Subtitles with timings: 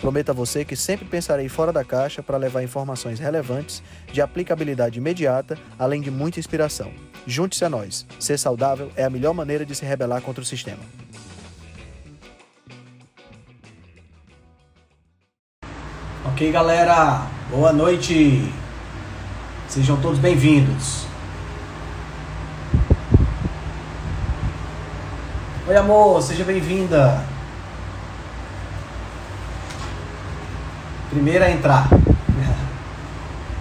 [0.00, 3.82] Prometo a você que sempre pensarei fora da caixa para levar informações relevantes,
[4.12, 6.92] de aplicabilidade imediata, além de muita inspiração.
[7.26, 8.06] Junte-se a nós.
[8.20, 10.82] Ser saudável é a melhor maneira de se rebelar contra o sistema.
[16.24, 17.26] Ok, galera.
[17.50, 18.52] Boa noite.
[19.68, 21.06] Sejam todos bem-vindos.
[25.66, 26.22] Oi, amor.
[26.22, 27.35] Seja bem-vinda.
[31.10, 31.88] Primeira a entrar.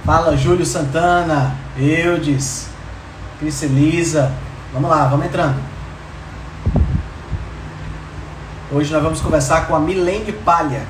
[0.05, 2.67] Fala, Júlio Santana, Eudes,
[3.39, 4.31] Cris Elisa.
[4.71, 5.59] Vamos lá, vamos entrando.
[8.71, 10.83] Hoje nós vamos conversar com a Milene Palha,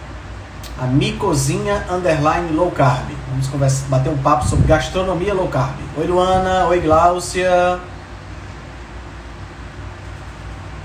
[0.81, 3.05] a Micozinha Underline Low Carb.
[3.29, 5.75] Vamos conversar, bater um papo sobre gastronomia low carb.
[5.97, 6.67] Oi, Luana.
[6.67, 7.79] Oi, Gláucia.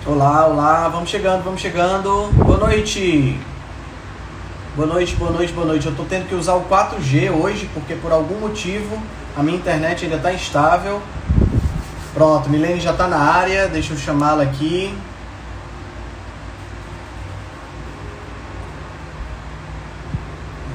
[0.05, 0.89] Olá, olá.
[0.89, 2.29] Vamos chegando, vamos chegando.
[2.45, 3.50] Boa noite.
[4.77, 5.87] Boa noite, boa noite, boa noite.
[5.87, 9.03] Eu estou tendo que usar o 4G hoje porque por algum motivo
[9.37, 11.03] a minha internet ainda está instável.
[12.15, 13.69] Pronto, Milene já está na área.
[13.69, 14.95] Deixa eu chamá-la aqui.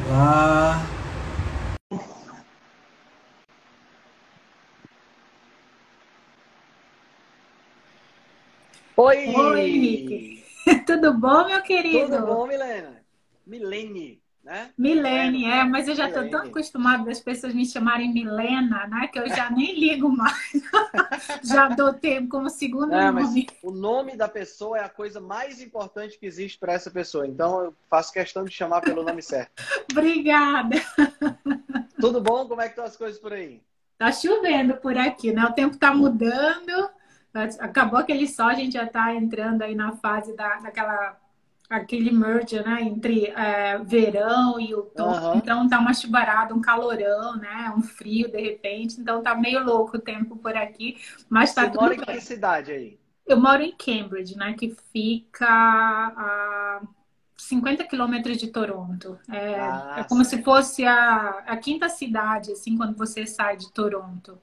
[0.09, 0.81] Lá.
[8.97, 9.33] Oi!
[9.35, 10.43] Oi, Henrique.
[10.85, 12.17] Tudo bom, meu querido?
[12.17, 13.04] Tudo bom, Milena?
[13.45, 14.71] Milene, né?
[14.77, 19.07] Milene, é, mas eu já estou tão acostumada das pessoas me chamarem Milena, né?
[19.07, 20.51] Que eu já nem ligo mais.
[21.43, 23.47] já adotei como segundo É, mas nome.
[23.63, 27.27] o nome da pessoa é a coisa mais importante que existe para essa pessoa.
[27.27, 29.51] Então eu faço questão de chamar pelo nome certo.
[29.91, 30.75] Obrigada.
[31.99, 32.47] Tudo bom?
[32.47, 33.61] Como é que estão as coisas por aí?
[33.97, 35.43] Tá chovendo por aqui, né?
[35.45, 36.89] O tempo tá mudando.
[37.59, 41.17] Acabou aquele sol, a gente já tá entrando aí na fase da, daquela
[41.69, 42.81] aquele merge, né?
[42.83, 45.13] Entre é, verão e outono.
[45.13, 45.33] Aham.
[45.33, 47.73] Então tá uma chuvarada, um calorão, né?
[47.75, 48.99] Um frio de repente.
[49.01, 50.97] Então tá meio louco o tempo por aqui,
[51.29, 52.05] mas tá Você tudo mora em bem.
[52.05, 52.99] que cidade aí?
[53.25, 54.53] Eu moro em Cambridge, né?
[54.53, 56.81] Que fica a
[57.37, 59.19] 50 quilômetros de Toronto.
[59.29, 63.71] É, Ah, é como se fosse a, a quinta cidade, assim, quando você sai de
[63.73, 64.39] Toronto.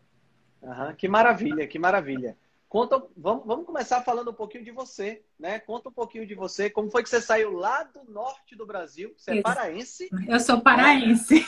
[0.62, 2.36] Aham, que maravilha, que maravilha.
[2.72, 5.58] Conta, vamos, vamos começar falando um pouquinho de você, né?
[5.58, 6.70] Conta um pouquinho de você.
[6.70, 9.12] Como foi que você saiu lá do norte do Brasil?
[9.14, 11.46] Você é paraense Eu sou paraense.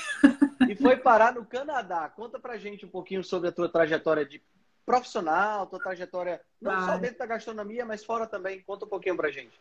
[0.69, 2.11] e foi parar no Canadá.
[2.15, 4.43] Conta pra gente um pouquinho sobre a tua trajetória de
[4.85, 7.01] profissional, tua trajetória não só Claro.
[7.01, 8.61] dentro da gastronomia, mas fora também.
[8.61, 9.59] Conta um pouquinho pra gente.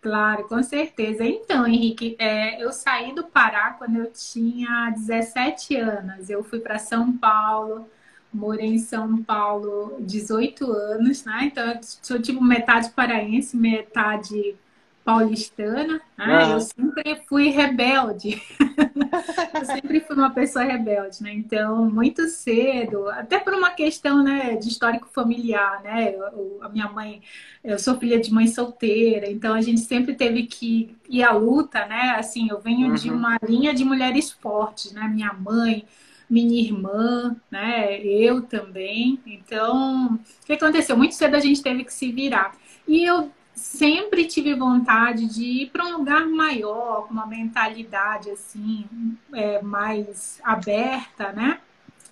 [0.00, 1.26] Claro, com certeza.
[1.26, 6.30] Então, Henrique, é, eu saí do Pará quando eu tinha 17 anos.
[6.30, 7.86] Eu fui para São Paulo,
[8.32, 11.44] morei em São Paulo 18 anos, né?
[11.44, 14.58] Então, eu sou tipo metade paraense, metade
[15.04, 16.32] paulistana, né?
[16.42, 16.54] Aham.
[16.54, 18.40] Eu sempre fui rebelde.
[19.54, 21.32] Eu sempre fui uma pessoa rebelde, né?
[21.32, 26.14] Então, muito cedo, até por uma questão, né, de histórico familiar, né?
[26.14, 27.22] Eu- a minha mãe,
[27.62, 31.86] eu sou filha de mãe solteira, então a gente sempre teve que ir à luta,
[31.86, 32.14] né?
[32.16, 33.16] Assim, eu venho de Uhum.
[33.16, 35.08] uma linha de mulheres fortes, né?
[35.08, 35.84] Minha mãe,
[36.32, 38.00] minha irmã, né?
[38.00, 39.20] Eu também.
[39.26, 40.96] Então, o que aconteceu?
[40.96, 42.56] Muito cedo a gente teve que se virar.
[42.88, 48.86] E eu sempre tive vontade de ir para um lugar maior, com uma mentalidade assim,
[49.34, 51.60] é, mais aberta, né?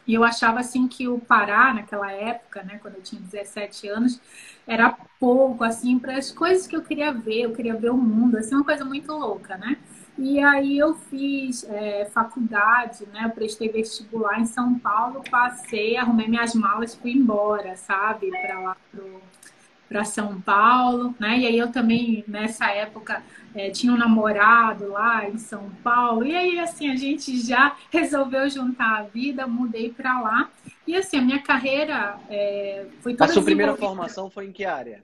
[0.06, 4.20] E eu achava assim que o Pará, naquela época, né, quando eu tinha 17 anos,
[4.66, 8.36] era pouco assim para as coisas que eu queria ver, eu queria ver o mundo,
[8.36, 9.78] assim, uma coisa muito louca, né?
[10.20, 13.24] E aí eu fiz é, faculdade, né?
[13.24, 18.76] Eu prestei vestibular em São Paulo, passei, arrumei minhas malas, fui embora, sabe, para lá
[18.90, 19.20] pro
[19.88, 21.36] para São Paulo, né?
[21.40, 26.24] E aí eu também nessa época eh, tinha um namorado lá em São Paulo.
[26.24, 30.50] E aí assim a gente já resolveu juntar a vida, mudei para lá.
[30.86, 34.64] E assim a minha carreira eh, foi A toda sua primeira formação foi em que
[34.64, 35.02] área?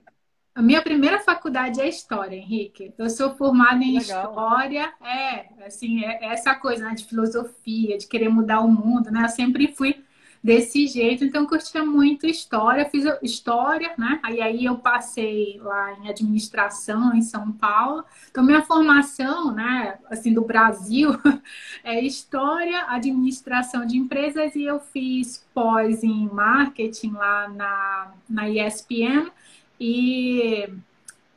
[0.57, 2.91] A minha primeira faculdade é História, Henrique.
[2.97, 4.31] Eu sou formada em legal.
[4.31, 9.11] História, é, assim, é é essa coisa, né, de filosofia, de querer mudar o mundo,
[9.11, 9.25] né?
[9.25, 10.03] Eu sempre fui
[10.43, 11.23] desse jeito.
[11.23, 14.19] Então, eu curtia muito história, fiz história, né?
[14.23, 18.03] Aí, aí eu passei lá em administração em São Paulo.
[18.31, 21.11] Então, minha formação, né, assim, do Brasil
[21.83, 29.31] é história, administração de empresas e eu fiz pós em marketing lá na, na ESPM
[29.79, 30.67] e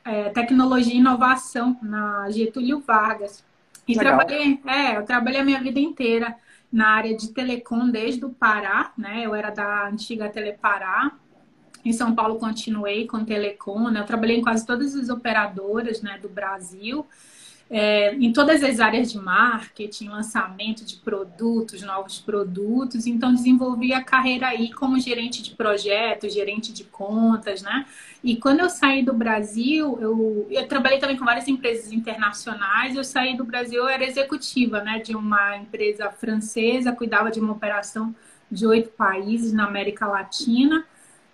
[0.04, 3.44] é, tecnologia e inovação na Getúlio Vargas.
[3.86, 4.18] E Legal.
[4.18, 6.36] trabalhei, é, eu trabalhei a minha vida inteira
[6.72, 9.22] na área de telecom desde o Pará, né?
[9.24, 11.12] Eu era da antiga Telepará.
[11.84, 14.00] Em São Paulo continuei com telecom, né?
[14.00, 17.06] Eu trabalhei em quase todas as operadoras, né, do Brasil
[17.70, 23.06] é, em todas as áreas de marketing, lançamento de produtos, novos produtos.
[23.06, 27.86] Então, desenvolvi a carreira aí como gerente de projetos, gerente de contas, né?
[28.24, 32.96] E quando eu saí do Brasil, eu, eu trabalhei também com várias empresas internacionais.
[32.96, 34.98] Eu saí do Brasil, eu era executiva, né?
[34.98, 38.12] De uma empresa francesa, cuidava de uma operação
[38.50, 40.84] de oito países na América Latina.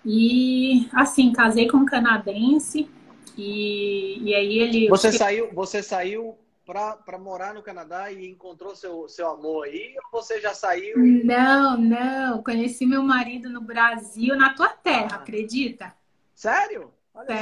[0.04, 2.88] E, assim, casei com um canadense,
[3.36, 4.88] e, e aí ele.
[4.88, 9.94] Você saiu, você saiu para morar no Canadá e encontrou seu, seu amor aí?
[10.12, 10.98] Ou você já saiu?
[10.98, 12.42] Não, não.
[12.42, 15.16] Conheci meu marido no Brasil, na tua terra, ah.
[15.16, 15.94] acredita?
[16.34, 16.92] Sério?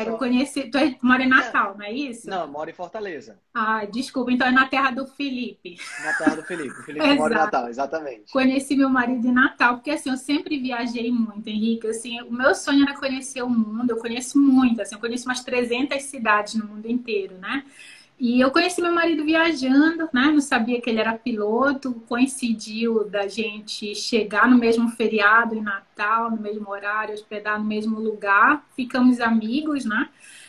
[0.04, 0.16] Só.
[0.18, 0.70] conheci.
[0.70, 2.28] Tu é, mora em Natal, não é isso?
[2.30, 3.38] Não, moro em Fortaleza.
[3.52, 5.76] Ah, desculpa, então é na terra do Felipe.
[6.02, 6.80] Na terra do Felipe.
[6.80, 8.32] O Felipe mora em Natal, exatamente.
[8.32, 11.86] Conheci meu marido em Natal, porque assim, eu sempre viajei muito, Henrique.
[11.88, 15.42] Assim, o meu sonho era conhecer o mundo, eu conheço muito, assim, eu conheço umas
[15.42, 17.64] 300 cidades no mundo inteiro, né?
[18.18, 20.26] E eu conheci meu marido viajando, né?
[20.26, 21.94] Não sabia que ele era piloto.
[22.08, 27.98] Coincidiu da gente chegar no mesmo feriado em Natal, no mesmo horário, hospedar no mesmo
[27.98, 28.64] lugar.
[28.76, 30.08] Ficamos amigos, né?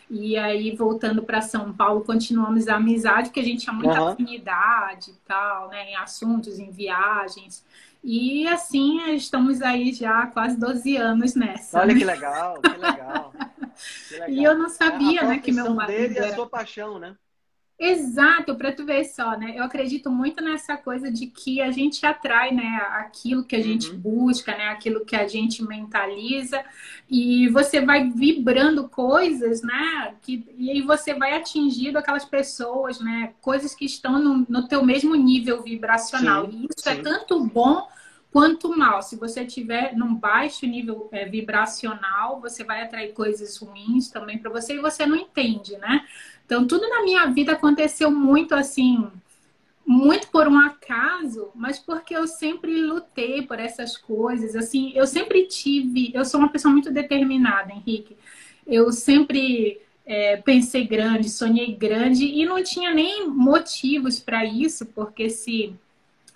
[0.09, 4.07] E aí, voltando para São Paulo, continuamos a amizade, porque a gente tinha muita uhum.
[4.09, 5.89] afinidade e tal, né?
[5.89, 7.65] Em assuntos, em viagens.
[8.03, 11.79] E assim, estamos aí já há quase 12 anos nessa.
[11.79, 11.99] Olha né?
[11.99, 13.31] que legal, que legal.
[13.31, 14.29] Que legal.
[14.29, 16.13] E eu não sabia, né, que meu marido.
[16.13, 17.13] dele é a sua paixão, né?
[17.77, 19.53] Exato, para tu ver só, né?
[19.57, 23.91] Eu acredito muito nessa coisa de que a gente atrai, né, aquilo que a gente
[23.91, 23.97] uhum.
[23.97, 26.63] busca, né, aquilo que a gente mentaliza
[27.09, 33.33] e você vai vibrando coisas, né, que e aí você vai atingindo aquelas pessoas, né,
[33.41, 36.49] coisas que estão no, no teu mesmo nível vibracional.
[36.49, 36.99] Sim, e isso é sim.
[37.01, 37.89] é tanto bom
[38.35, 39.01] quanto mal.
[39.01, 44.51] Se você tiver num baixo nível é, vibracional, você vai atrair coisas ruins também para
[44.51, 46.05] você e você não entende, né?
[46.45, 49.07] Então, tudo na minha vida aconteceu muito assim,
[49.85, 54.55] muito por um acaso, mas porque eu sempre lutei por essas coisas.
[54.55, 56.11] Assim, eu sempre tive.
[56.13, 58.15] Eu sou uma pessoa muito determinada, Henrique.
[58.65, 65.29] Eu sempre é, pensei grande, sonhei grande e não tinha nem motivos para isso, porque
[65.29, 65.73] se.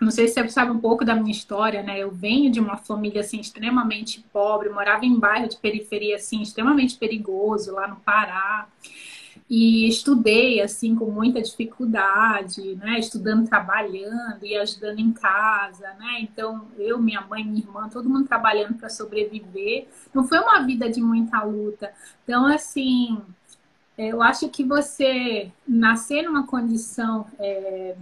[0.02, 2.00] Não sei se você sabe um pouco da minha história, né?
[2.00, 6.96] Eu venho de uma família assim extremamente pobre, morava em bairro de periferia assim extremamente
[6.96, 8.70] perigoso lá no Pará
[9.50, 13.00] e estudei assim com muita dificuldade, né?
[13.00, 16.20] Estudando, trabalhando e ajudando em casa, né?
[16.22, 19.88] Então eu, minha mãe, minha irmã, todo mundo trabalhando para sobreviver.
[20.14, 21.92] Não foi uma vida de muita luta.
[22.24, 23.20] Então assim,
[23.98, 27.96] eu acho que você nascer numa condição é,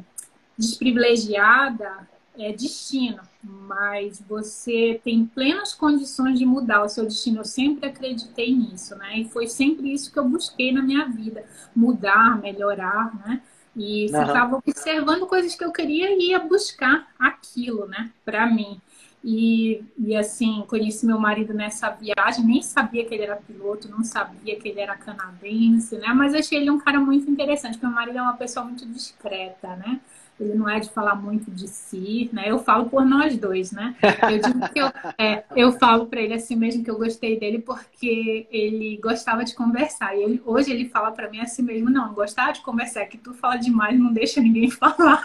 [0.57, 2.07] desprivilegiada
[2.45, 7.39] é destino, mas você tem plenas condições de mudar o seu destino.
[7.39, 9.19] Eu sempre acreditei nisso, né?
[9.19, 11.43] E foi sempre isso que eu busquei na minha vida:
[11.75, 13.41] mudar, melhorar, né?
[13.75, 14.25] E uhum.
[14.25, 18.81] ficava observando coisas que eu queria e ia buscar aquilo, né, para mim.
[19.23, 24.03] E, e assim, conheci meu marido nessa viagem, nem sabia que ele era piloto, não
[24.03, 26.07] sabia que ele era canadense, né?
[26.13, 27.79] Mas achei ele um cara muito interessante.
[27.81, 29.99] Meu marido é uma pessoa muito discreta, né?
[30.39, 32.43] Ele não é de falar muito de si, né?
[32.45, 33.95] Eu falo por nós dois, né?
[34.31, 37.59] Eu digo que eu, é, eu falo para ele assim mesmo que eu gostei dele
[37.59, 40.15] porque ele gostava de conversar.
[40.15, 43.17] E ele, hoje ele fala para mim assim mesmo, não, gostava de conversar, é que
[43.17, 45.23] tu fala demais, não deixa ninguém falar.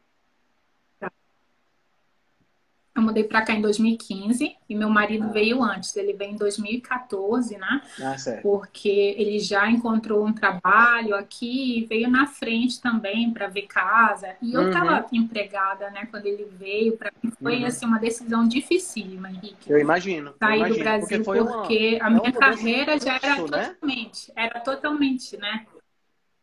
[2.97, 5.33] Eu mudei para cá em 2015 e meu marido ah.
[5.33, 5.97] veio antes.
[5.97, 7.83] Ele veio em 2014, né?
[8.01, 8.43] Ah, certo.
[8.43, 14.37] Porque ele já encontrou um trabalho aqui e veio na frente também para ver casa.
[14.41, 15.09] E eu estava uhum.
[15.13, 16.07] empregada, né?
[16.09, 17.67] Quando ele veio, para mim foi uhum.
[17.67, 19.69] assim uma decisão dificílima, Henrique.
[19.69, 20.33] Eu imagino.
[20.39, 23.75] Sair imagino, do Brasil porque, porque uma, a minha carreira já era né?
[23.75, 25.67] totalmente, era totalmente, né?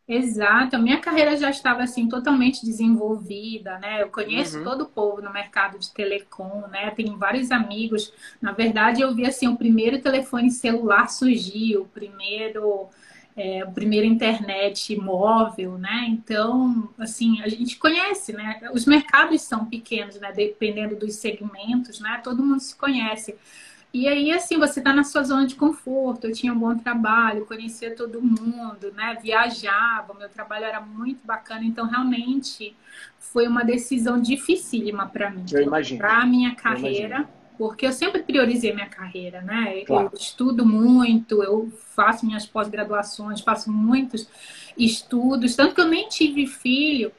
[0.06, 4.02] Exato, a minha carreira já estava assim totalmente desenvolvida, né?
[4.02, 4.64] Eu conheço uhum.
[4.64, 6.90] todo o povo no mercado de telecom, né?
[6.90, 8.12] Tenho vários amigos.
[8.40, 12.90] Na verdade, eu vi assim o primeiro telefone celular surgir, o primeiro
[13.36, 16.06] é, o primeiro internet móvel, né?
[16.08, 18.60] Então, assim, a gente conhece, né?
[18.74, 20.32] Os mercados são pequenos, né?
[20.32, 22.20] Dependendo dos segmentos, né?
[22.22, 23.36] Todo mundo se conhece.
[23.92, 26.26] E aí, assim, você está na sua zona de conforto.
[26.26, 29.18] Eu tinha um bom trabalho, conhecia todo mundo, né?
[29.22, 31.62] Viajava, meu trabalho era muito bacana.
[31.62, 32.74] Então, realmente,
[33.18, 35.44] foi uma decisão dificílima para mim.
[35.52, 35.98] Eu imagino.
[35.98, 39.82] Para a minha carreira, porque eu sempre priorizei minha carreira, né?
[39.86, 40.10] Claro.
[40.10, 44.26] Eu estudo muito, eu faço minhas pós-graduações, faço muitos
[44.76, 45.54] estudos.
[45.54, 47.12] Tanto que eu nem tive filho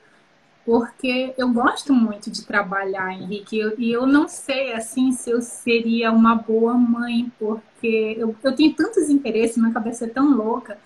[0.65, 6.11] porque eu gosto muito de trabalhar, Henrique, e eu, não sei assim se eu seria
[6.11, 10.77] uma boa mãe, porque eu, eu tenho tantos interesses, minha cabeça é tão louca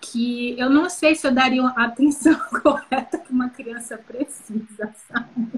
[0.00, 5.48] que eu não sei se eu daria a atenção correta que uma criança precisa, sabe?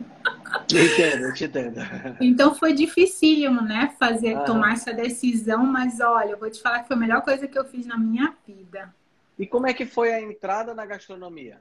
[0.73, 1.81] Eu entendo, eu te entendo.
[2.21, 4.41] Então foi dificílimo, né, fazer, ah.
[4.41, 7.59] tomar essa decisão, mas olha, eu vou te falar que foi a melhor coisa que
[7.59, 8.93] eu fiz na minha vida.
[9.39, 11.61] E como é que foi a entrada na gastronomia?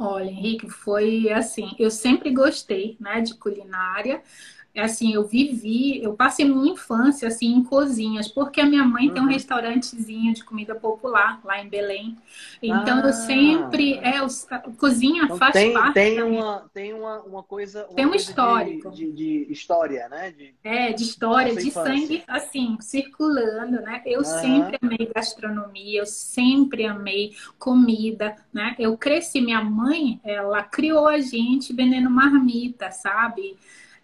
[0.00, 4.22] Olha, Henrique, foi assim, eu sempre gostei, né, de culinária.
[4.74, 9.08] É assim, eu vivi, eu passei minha infância assim em cozinhas, porque a minha mãe
[9.08, 9.14] uhum.
[9.14, 12.16] tem um restaurantezinho de comida popular lá em Belém.
[12.62, 13.06] Então ah.
[13.06, 15.94] eu sempre é a cozinha então, faz tem, parte.
[15.94, 20.08] Tem uma tem uma, uma coisa uma tem um coisa histórico de, de, de, história,
[20.08, 20.30] né?
[20.30, 21.96] De, é de história, de infância.
[21.96, 24.02] sangue assim circulando, né?
[24.04, 24.24] Eu uhum.
[24.24, 28.76] sempre amei gastronomia, eu sempre amei comida, né?
[28.78, 33.56] Eu cresci, minha mãe ela criou a gente vendendo marmita, sabe?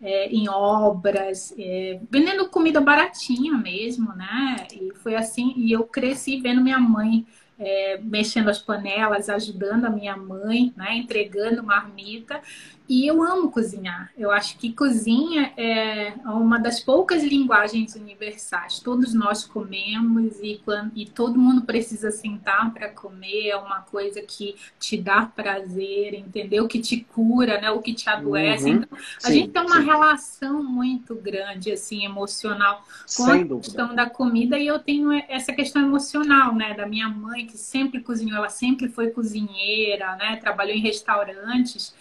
[0.05, 4.57] É, em obras, é, vendendo comida baratinha mesmo, né?
[4.71, 7.27] E foi assim, e eu cresci vendo minha mãe
[7.59, 12.41] é, mexendo as panelas, ajudando a minha mãe, né, entregando marmita.
[12.87, 14.13] E eu amo cozinhar.
[14.17, 18.79] Eu acho que cozinha é uma das poucas linguagens universais.
[18.79, 23.49] Todos nós comemos e, quando, e todo mundo precisa sentar para comer.
[23.49, 26.69] É uma coisa que te dá prazer, entendeu?
[26.69, 27.71] Que te cura, né?
[27.71, 28.67] O que te adoece.
[28.67, 28.77] Uhum.
[28.77, 29.85] Então, a sim, gente tem uma sim.
[29.87, 32.85] relação muito grande, assim, emocional
[33.17, 33.61] com Sem a dúvida.
[33.61, 34.59] questão da comida.
[34.59, 36.75] E eu tenho essa questão emocional, né?
[36.75, 38.37] Da minha mãe, que sempre cozinhou.
[38.37, 40.37] Ela sempre foi cozinheira, né?
[40.37, 41.95] Trabalhou em restaurantes.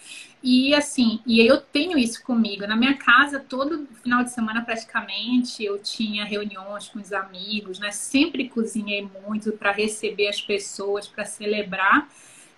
[0.43, 2.67] E assim, e eu tenho isso comigo.
[2.67, 7.91] Na minha casa, todo final de semana praticamente, eu tinha reuniões com os amigos, né?
[7.91, 12.09] Sempre cozinhei muito para receber as pessoas, para celebrar.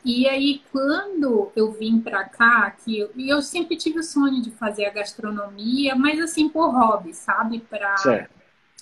[0.04, 4.50] E aí, quando eu vim para cá, que eu, eu sempre tive o sonho de
[4.50, 7.60] fazer a gastronomia, mas assim, por hobby, sabe?
[7.60, 8.28] Para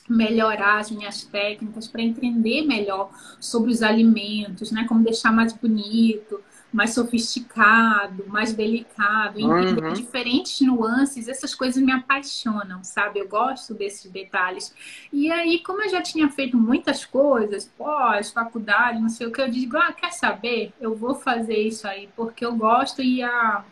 [0.08, 4.86] melhorar as minhas técnicas, para entender melhor sobre os alimentos, né?
[4.88, 6.42] Como deixar mais bonito
[6.74, 9.94] mais sofisticado, mais delicado, entender uhum.
[9.94, 13.20] diferentes nuances, essas coisas me apaixonam, sabe?
[13.20, 14.74] Eu gosto desses detalhes.
[15.12, 19.40] E aí, como eu já tinha feito muitas coisas, pós, faculdade, não sei o que,
[19.40, 20.74] eu digo, ah, quer saber?
[20.82, 23.64] Eu vou fazer isso aí, porque eu gosto e a,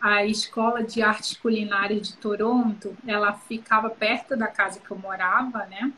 [0.00, 5.64] a Escola de Artes Culinárias de Toronto, ela ficava perto da casa que eu morava,
[5.66, 5.92] né?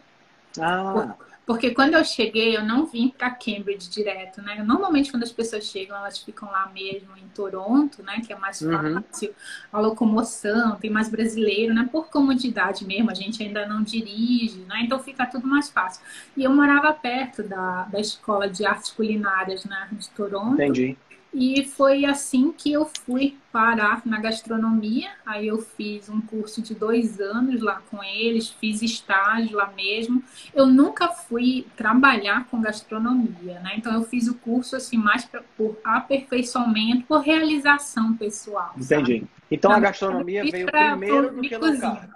[0.60, 0.92] Ah.
[1.16, 4.62] Por, porque quando eu cheguei, eu não vim para Cambridge direto, né?
[4.62, 8.22] Normalmente, quando as pessoas chegam, elas ficam lá mesmo em Toronto, né?
[8.26, 9.02] Que é mais uhum.
[9.02, 9.34] fácil uhum.
[9.72, 11.86] a locomoção, tem mais brasileiro, né?
[11.92, 14.80] Por comodidade mesmo, a gente ainda não dirige, né?
[14.84, 16.02] Então fica tudo mais fácil.
[16.34, 19.88] E eu morava perto da, da escola de artes culinárias, né?
[19.92, 20.54] De Toronto.
[20.54, 20.96] Entendi.
[21.34, 25.10] E foi assim que eu fui parar na gastronomia.
[25.26, 30.22] Aí eu fiz um curso de dois anos lá com eles, fiz estágio lá mesmo.
[30.54, 33.72] Eu nunca fui trabalhar com gastronomia, né?
[33.76, 38.72] Então eu fiz o curso assim mais pra, por aperfeiçoamento, por realização pessoal.
[38.76, 38.84] Entendi.
[38.86, 39.16] Sabe?
[39.16, 42.10] Então, então a gastronomia veio primeiro do que carb.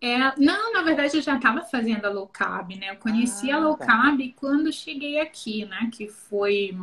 [0.00, 2.90] É, não, na verdade eu já estava fazendo a low carb, né?
[2.90, 3.86] Eu conheci ah, a low tá.
[3.86, 5.88] carb quando cheguei aqui, né?
[5.92, 6.76] Que foi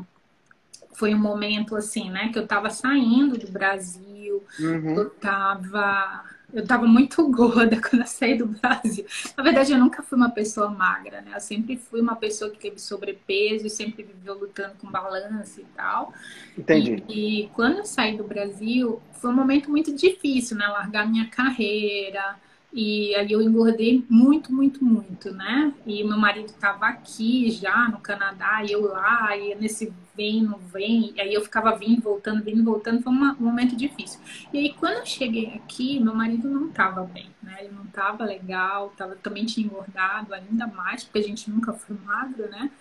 [0.97, 4.95] foi um momento assim, né, que eu estava saindo do Brasil, uhum.
[4.95, 6.23] eu estava
[6.53, 9.05] Eu estava muito gorda quando eu saí do Brasil.
[9.35, 11.31] Na verdade, eu nunca fui uma pessoa magra, né?
[11.33, 15.65] Eu sempre fui uma pessoa que teve sobrepeso e sempre viveu lutando com balanço e
[15.75, 16.13] tal.
[16.57, 17.03] Entendi.
[17.09, 20.67] E, e quando eu saí do Brasil, foi um momento muito difícil, né?
[20.67, 22.37] Largar minha carreira,
[22.71, 25.73] e aí eu engordei muito, muito, muito, né?
[25.85, 30.57] E meu marido estava aqui já no Canadá, e eu lá, e nesse vem, não
[30.57, 34.19] vem, e aí eu ficava vindo, voltando, vindo, voltando, foi um momento difícil.
[34.51, 37.57] E aí quando eu cheguei aqui, meu marido não estava bem, né?
[37.61, 41.95] Ele não estava legal, tava, também tinha engordado ainda mais, porque a gente nunca foi
[42.03, 42.71] magro, né?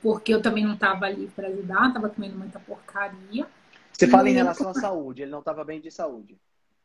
[0.00, 3.46] Porque eu também não estava ali para ajudar, estava comendo muita porcaria.
[3.92, 6.38] Você fala em relação à saúde, ele não estava bem de saúde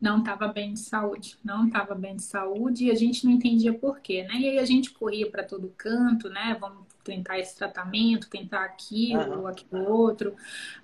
[0.03, 3.73] não estava bem de saúde, não estava bem de saúde e a gente não entendia
[3.73, 4.35] por quê, né?
[4.35, 6.57] E aí a gente corria para todo canto, né?
[6.59, 9.47] Vamos tentar esse tratamento, tentar aquilo, uhum.
[9.47, 10.35] aquilo outro.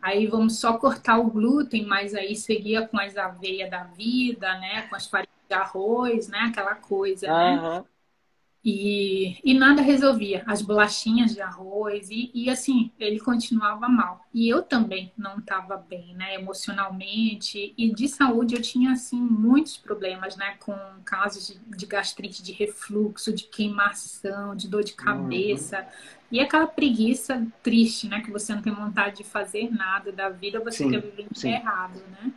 [0.02, 4.84] Aí vamos só cortar o glúten, mas aí seguia com as aveias da vida, né?
[4.84, 6.40] Com as farinhas de arroz, né?
[6.50, 7.74] Aquela coisa, uhum.
[7.80, 7.86] né?
[8.64, 14.26] E, e nada resolvia, as bolachinhas de arroz, e, e assim, ele continuava mal.
[14.34, 19.78] E eu também não estava bem, né, emocionalmente, e de saúde eu tinha, assim, muitos
[19.78, 20.76] problemas, né, com
[21.06, 25.86] casos de, de gastrite, de refluxo, de queimação, de dor de cabeça, uhum.
[26.34, 30.60] e aquela preguiça triste, né, que você não tem vontade de fazer nada da vida,
[30.60, 32.34] você sim, quer viver enterrado, né.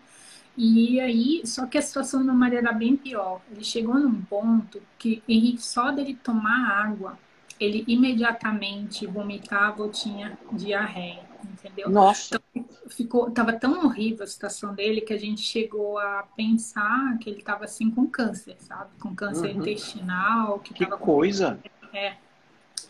[0.56, 3.40] E aí, só que a situação do marido era bem pior.
[3.50, 7.18] Ele chegou num ponto que Henrique, só dele tomar água,
[7.58, 11.88] ele imediatamente vomitava ou tinha diarreia, entendeu?
[11.88, 12.40] Nossa!
[12.54, 17.30] Então, ficou, tava tão horrível a situação dele que a gente chegou a pensar que
[17.30, 18.90] ele estava assim com câncer, sabe?
[19.00, 19.60] Com câncer uhum.
[19.60, 20.58] intestinal.
[20.58, 21.58] Que, que coisa!
[21.80, 21.96] Com...
[21.96, 22.18] É.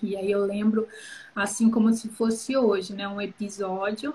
[0.03, 0.89] E aí eu lembro,
[1.35, 3.07] assim como se fosse hoje, né?
[3.07, 4.15] Um episódio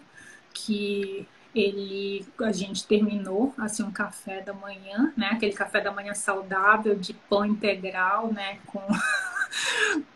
[0.53, 1.25] que
[1.59, 5.29] ele a gente terminou assim um café da manhã, né?
[5.31, 8.59] Aquele café da manhã saudável de pão integral, né?
[8.65, 8.81] Com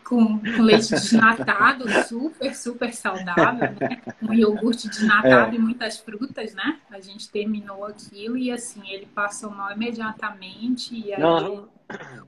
[0.04, 4.02] com, leite desnatado, super, super saudável, né?
[4.20, 5.58] Com iogurte desnatado é.
[5.58, 6.78] e muitas frutas, né?
[6.90, 11.66] A gente terminou aquilo e assim, ele passou mal imediatamente e aí uhum.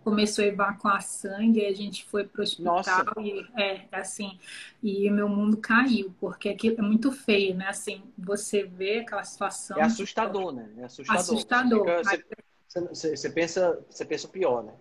[0.02, 3.04] Começou a evacuar sangue, e a gente foi pro hospital Nossa.
[3.20, 4.38] e é assim,
[4.82, 7.68] e meu mundo caiu, porque aquilo é muito feio, né?
[7.68, 9.78] Assim, você vê aquela situação.
[9.78, 10.68] É assustador, né?
[10.78, 11.20] É assustador.
[11.20, 11.86] Assustador.
[11.86, 12.36] Você, fica,
[12.68, 14.72] você, você, pensa, você pensa o pior, né?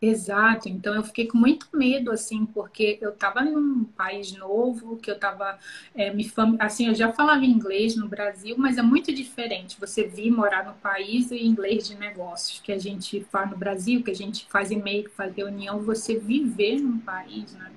[0.00, 5.10] Exato, então eu fiquei com muito medo, assim, porque eu estava num país novo, que
[5.10, 5.58] eu estava
[5.94, 6.54] é, me fam...
[6.60, 10.74] assim, eu já falava inglês no Brasil, mas é muito diferente você vir morar no
[10.74, 14.70] país e inglês de negócios, que a gente faz no Brasil, que a gente faz
[14.70, 17.72] e-mail, faz reunião, você viver num país, né,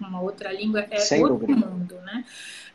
[0.00, 1.66] uma outra língua é Sem outro dúvida.
[1.66, 2.24] mundo, né?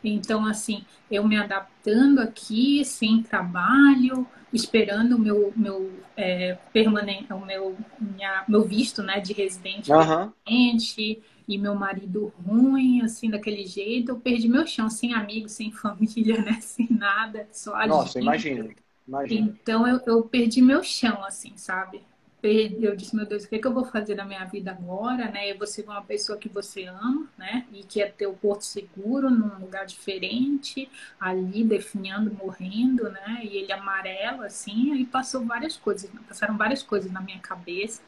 [0.04, 7.44] Então, assim, eu me adaptando aqui, sem trabalho, esperando o meu, meu é, permanente, o
[7.44, 10.30] meu, minha, meu visto, né, de residente uhum.
[10.44, 15.72] permanente, e meu marido ruim, assim, daquele jeito, eu perdi meu chão, sem amigos, sem
[15.72, 18.70] família, né, sem nada, só a Nossa, imagina,
[19.06, 19.40] imagina.
[19.40, 22.02] Então eu, eu perdi meu chão, assim, sabe?
[22.42, 25.30] Eu disse, meu Deus, o que, é que eu vou fazer na minha vida agora,
[25.30, 25.50] né?
[25.50, 27.64] E você é uma pessoa que você ama, né?
[27.72, 33.40] E que é ter o porto seguro num lugar diferente, ali definhando, morrendo, né?
[33.44, 38.02] E ele amarelo, assim, aí passou várias coisas, passaram várias coisas na minha cabeça.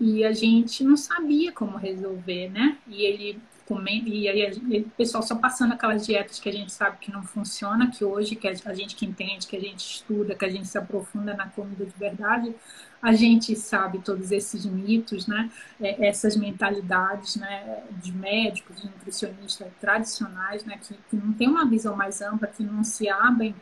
[0.00, 2.78] E a gente não sabia como resolver, né?
[2.86, 6.96] E ele comendo, e aí o pessoal só passando aquelas dietas que a gente sabe
[6.98, 10.44] que não funciona, que hoje, que a gente que entende, que a gente estuda, que
[10.44, 12.54] a gente se aprofunda na comida de verdade,
[13.02, 15.50] a gente sabe todos esses mitos, né?
[15.78, 17.82] É, essas mentalidades né?
[18.02, 20.78] de médicos, de nutricionistas tradicionais, né?
[20.78, 23.54] que, que não tem uma visão mais ampla, que não se abrem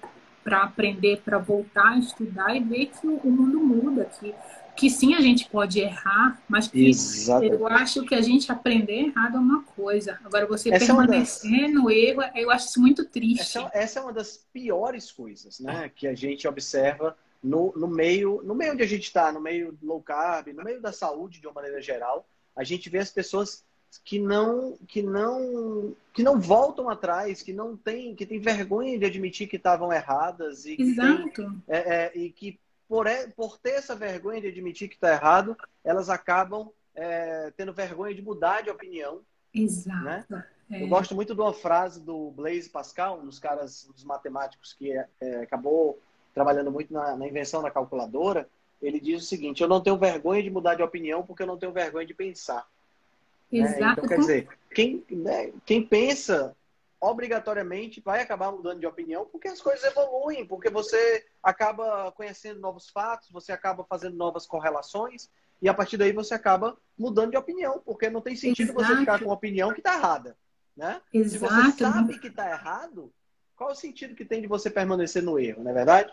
[0.44, 4.32] para aprender, para voltar a estudar e ver que o mundo muda, que,
[4.76, 6.90] que sim a gente pode errar, mas que
[7.42, 10.18] eu acho que a gente aprender errado é uma coisa.
[10.24, 11.74] Agora, você essa permanecer é das...
[11.74, 13.58] no erro, eu acho isso muito triste.
[13.58, 18.42] Essa, essa, é uma das piores coisas né, que a gente observa no, no meio,
[18.44, 21.46] no meio onde a gente está, no meio low carb, no meio da saúde de
[21.46, 23.64] uma maneira geral, a gente vê as pessoas
[24.04, 29.06] que não que não que não voltam atrás, que não tem que tem vergonha de
[29.06, 31.32] admitir que estavam erradas e que, tem,
[31.68, 36.08] é, é, e que por, por ter essa vergonha de admitir que está errado, elas
[36.08, 39.20] acabam é, tendo vergonha de mudar de opinião.
[39.52, 40.04] Exato.
[40.04, 40.44] Né?
[40.70, 40.82] É.
[40.82, 44.72] Eu gosto muito de uma frase do Blaise Pascal, um dos caras, um dos matemáticos
[44.72, 45.98] que é, é, acabou
[46.34, 48.48] trabalhando muito na, na, invenção da calculadora.
[48.82, 51.56] Ele diz o seguinte: Eu não tenho vergonha de mudar de opinião porque eu não
[51.56, 52.66] tenho vergonha de pensar.
[53.50, 53.80] Exato.
[53.80, 53.92] Né?
[53.92, 56.54] Então, quer dizer, quem, né, quem pensa
[57.06, 62.88] obrigatoriamente vai acabar mudando de opinião porque as coisas evoluem, porque você acaba conhecendo novos
[62.88, 67.80] fatos, você acaba fazendo novas correlações e a partir daí você acaba mudando de opinião,
[67.84, 68.84] porque não tem sentido Exato.
[68.84, 70.36] você ficar com uma opinião que está errada,
[70.76, 71.00] né?
[71.12, 71.30] Exato.
[71.30, 73.12] Se você sabe que está errado,
[73.56, 76.12] qual o sentido que tem de você permanecer no erro, não é verdade?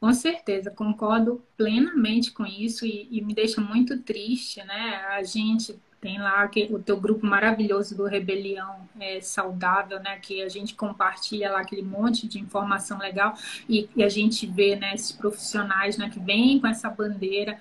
[0.00, 5.06] Com certeza, concordo plenamente com isso e, e me deixa muito triste, né?
[5.08, 10.18] A gente tem lá o teu grupo maravilhoso do Rebelião é, Saudável, né?
[10.18, 13.34] Que a gente compartilha lá aquele monte de informação legal
[13.68, 17.58] e, e a gente vê, né, esses profissionais, né, que vêm com essa bandeira.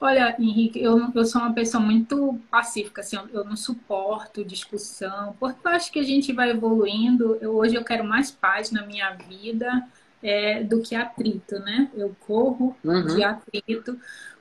[0.00, 5.34] Olha, Henrique, eu, eu sou uma pessoa muito pacífica, assim, eu, eu não suporto discussão,
[5.40, 7.36] porque eu acho que a gente vai evoluindo.
[7.40, 9.86] Eu, hoje eu quero mais paz na minha vida
[10.22, 11.90] é, do que atrito, né?
[11.94, 13.06] Eu corro uhum.
[13.06, 13.98] de atrito,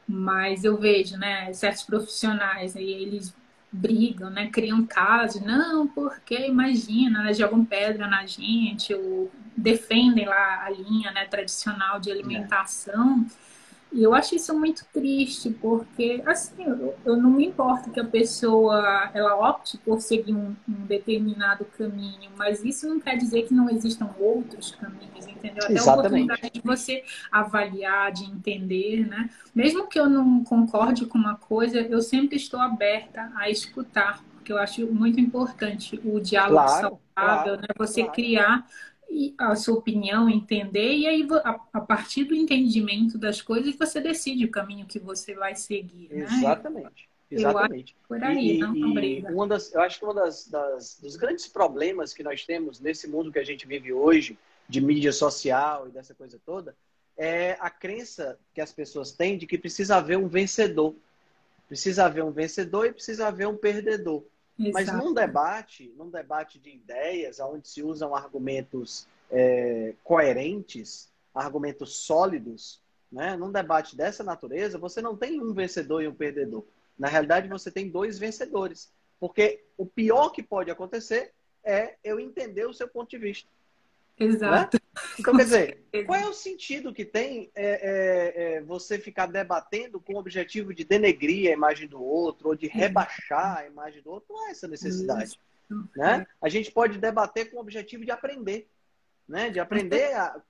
[0.08, 3.34] mas eu vejo, né, certos profissionais aí eles
[3.72, 10.63] brigam, né, criam casos, não, porque imagina, né, jogam pedra na gente, ou defendem lá
[10.63, 13.26] a linha, né, tradicional de alimentação.
[13.41, 13.46] É.
[13.96, 18.04] E eu acho isso muito triste, porque, assim, eu, eu, não me importo que a
[18.04, 23.54] pessoa, ela opte por seguir um, um, determinado caminho, mas isso não quer dizer que
[23.54, 25.64] não existam outros caminhos, entendeu?
[25.64, 25.88] Até Exatamente.
[25.88, 29.30] a oportunidade de você avaliar, de entender, né?
[29.56, 34.52] Mesmo que eu não concorde com uma coisa, eu sempre estou aberta a escutar, porque
[34.52, 36.82] eu acho muito importante o diálogo claro,
[37.16, 37.68] saudável, claro, né?
[37.78, 38.14] Você claro.
[38.14, 38.68] criar
[39.38, 41.28] a sua opinião, entender, e aí
[41.74, 46.10] a, partir do entendimento das coisas você decide o caminho que você vai seguir.
[46.10, 46.24] Né?
[46.24, 47.10] Exatamente.
[47.30, 47.96] Exatamente.
[48.08, 51.48] por aí, e, não e uma das, Eu acho que um das, das, dos grandes
[51.48, 54.38] problemas que nós temos nesse mundo que a gente vive hoje,
[54.68, 56.76] de mídia social e dessa coisa toda,
[57.18, 60.96] é a crença que as pessoas têm de que precisa haver um vencedor.
[61.68, 64.24] Precisa haver um vencedor e precisa haver um perdedor.
[64.58, 64.74] Exato.
[64.74, 72.82] Mas num debate, num debate de ideias, onde se usam argumentos é, coerentes, argumentos sólidos,
[73.12, 73.36] né?
[73.36, 76.63] num debate dessa natureza, você não tem um vencedor e um perdedor.
[76.98, 78.91] Na realidade, você tem dois vencedores.
[79.20, 83.50] Porque o pior que pode acontecer é eu entender o seu ponto de vista.
[84.17, 84.78] Exato.
[84.78, 85.01] Né?
[85.19, 89.99] Então, quer dizer, qual é o sentido que tem é, é, é, você ficar debatendo
[89.99, 94.12] com o objetivo de denegrir a imagem do outro ou de rebaixar a imagem do
[94.12, 94.34] outro?
[94.34, 95.38] Não há essa necessidade.
[95.95, 96.25] Né?
[96.41, 98.69] A gente pode debater com o objetivo de aprender.
[99.28, 99.49] Né?
[99.49, 100.41] De aprender a.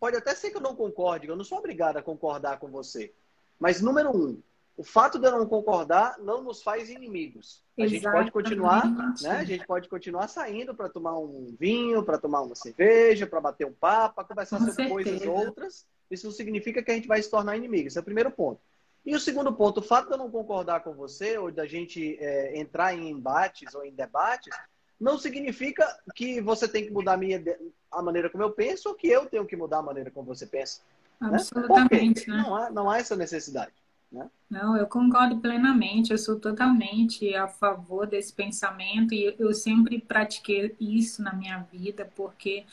[0.00, 3.12] Pode até ser que eu não concorde, eu não sou obrigado a concordar com você.
[3.58, 4.42] Mas, número um,
[4.76, 7.62] o fato de eu não concordar não nos faz inimigos.
[7.78, 8.02] A Exatamente.
[8.02, 8.90] gente pode continuar,
[9.22, 9.30] né?
[9.30, 13.66] A gente pode continuar saindo para tomar um vinho, para tomar uma cerveja, para bater
[13.66, 14.94] um papo, para conversar Com sobre certeza.
[14.94, 15.86] coisas outras.
[16.10, 17.88] Isso não significa que a gente vai se tornar inimigo.
[17.88, 18.60] Esse é o primeiro ponto.
[19.04, 22.18] E o segundo ponto, o fato de eu não concordar com você ou da gente
[22.20, 24.54] é, entrar em embates ou em debates,
[25.00, 27.42] não significa que você tem que mudar a, minha,
[27.90, 30.46] a maneira como eu penso ou que eu tenho que mudar a maneira como você
[30.46, 30.82] pensa.
[31.20, 32.28] Absolutamente.
[32.28, 32.36] Né?
[32.36, 33.72] Não, há, não há essa necessidade.
[34.10, 34.28] Né?
[34.48, 40.76] Não, eu concordo plenamente, eu sou totalmente a favor desse pensamento e eu sempre pratiquei
[40.80, 42.64] isso na minha vida, porque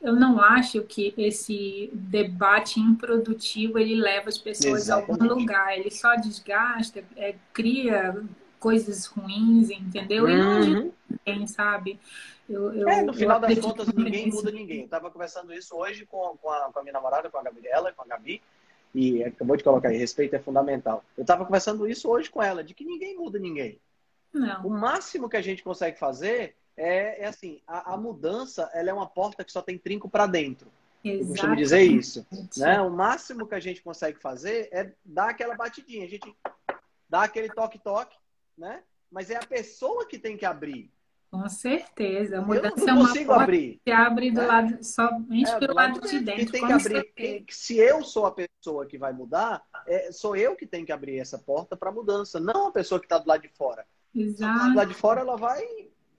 [0.00, 5.10] eu não acho que esse debate improdutivo ele leva as pessoas Exatamente.
[5.10, 8.22] a algum lugar, ele só desgasta, é, cria
[8.60, 10.28] coisas ruins, entendeu?
[10.28, 10.92] E não uhum.
[11.26, 11.98] ninguém, sabe?
[12.48, 14.80] Eu, eu, é, no final das contas, ninguém muda ninguém.
[14.80, 17.92] Eu estava conversando isso hoje com, com, a, com a minha namorada, com a Gabriela,
[17.92, 18.42] com a Gabi,
[18.94, 21.04] e acabou de colocar aí, respeito é fundamental.
[21.16, 23.80] Eu estava conversando isso hoje com ela, de que ninguém muda ninguém.
[24.32, 24.66] Não.
[24.66, 28.92] O máximo que a gente consegue fazer é, é assim, a, a, mudança ela é
[28.92, 30.68] uma porta que só tem trinco para dentro.
[31.04, 31.22] Exatamente.
[31.22, 32.26] Eu costumo dizer isso.
[32.56, 32.80] Né?
[32.80, 36.04] O máximo que a gente consegue fazer é dar aquela batidinha.
[36.04, 36.34] A gente
[37.08, 38.16] dá aquele toque-toque,
[38.56, 38.82] né?
[39.10, 40.90] Mas é a pessoa que tem que abrir.
[41.32, 42.40] Com certeza.
[42.40, 43.80] A mudança é uma abrir.
[43.82, 44.46] que abre do é.
[44.46, 46.52] lado, somente é, pelo lado, de dentro.
[46.52, 50.66] Tem que abrir, se eu sou a pessoa que vai mudar, é, sou eu que
[50.66, 53.48] tenho que abrir essa porta para mudança, não a pessoa que está do lado de
[53.48, 53.86] fora.
[54.14, 54.58] Exato.
[54.58, 55.62] Tá do lado de fora, ela vai,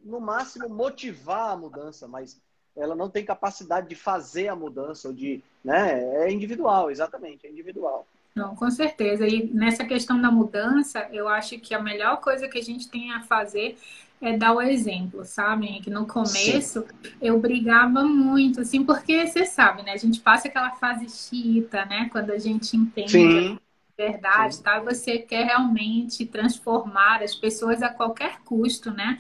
[0.04, 2.42] no máximo, motivar a mudança, mas
[2.76, 5.44] ela não tem capacidade de fazer a mudança, ou de.
[5.64, 6.26] Né?
[6.26, 8.08] É individual, exatamente, é individual.
[8.34, 9.28] Não, com certeza.
[9.28, 13.14] E nessa questão da mudança, eu acho que a melhor coisa que a gente tem
[13.14, 13.78] a fazer
[14.24, 15.82] é dar o exemplo, sabe?
[15.82, 17.18] Que no começo Sim.
[17.22, 19.92] eu brigava muito, assim, porque você sabe, né?
[19.94, 22.10] A gente passa aquela fase chita, né?
[22.12, 23.60] Quando a gente entende Sim.
[24.00, 24.64] a verdade, Sim.
[24.64, 24.80] tá?
[24.82, 29.20] Você quer realmente transformar as pessoas a qualquer custo, né?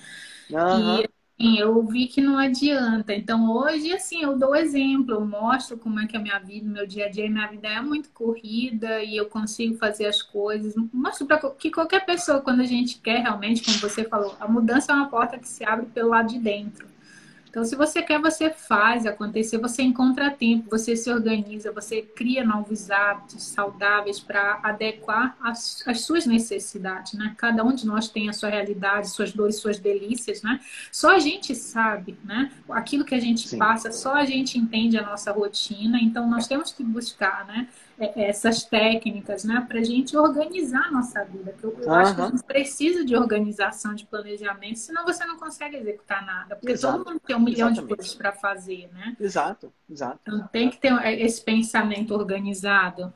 [0.49, 1.03] Uhum.
[1.03, 1.09] E
[1.39, 3.13] Sim, eu vi que não adianta.
[3.13, 6.67] Então, hoje, assim, eu dou exemplo, eu mostro como é que é a minha vida,
[6.69, 10.73] meu dia a dia, minha vida é muito corrida e eu consigo fazer as coisas.
[10.93, 14.91] Mostro para que qualquer pessoa, quando a gente quer realmente, como você falou, a mudança
[14.91, 16.92] é uma porta que se abre pelo lado de dentro.
[17.53, 22.43] Então, se você quer, você faz acontecer, você encontra tempo, você se organiza, você cria
[22.43, 27.35] novos hábitos saudáveis para adequar as, as, suas necessidades, né?
[27.37, 30.59] Cada um de nós tem a sua realidade, suas dores, suas delícias, né?
[30.91, 32.51] Só a gente sabe, né?
[32.71, 33.59] Aquilo que a gente Sim.
[33.59, 37.67] passa, só a gente entende a nossa rotina, então nós temos que buscar, né?
[38.03, 41.55] É, essas técnicas, né, para a gente organizar a nossa vida.
[41.63, 41.93] eu, eu uhum.
[41.93, 46.55] acho que a gente precisa de organização, de planejamento, senão você não consegue executar nada.
[46.55, 46.97] Porque Exato.
[46.97, 47.89] todo mundo tem um milhão Exatamente.
[47.89, 49.15] de coisas para fazer, né?
[49.19, 50.19] Exato, exato.
[50.21, 53.13] Então tem que ter esse pensamento organizado.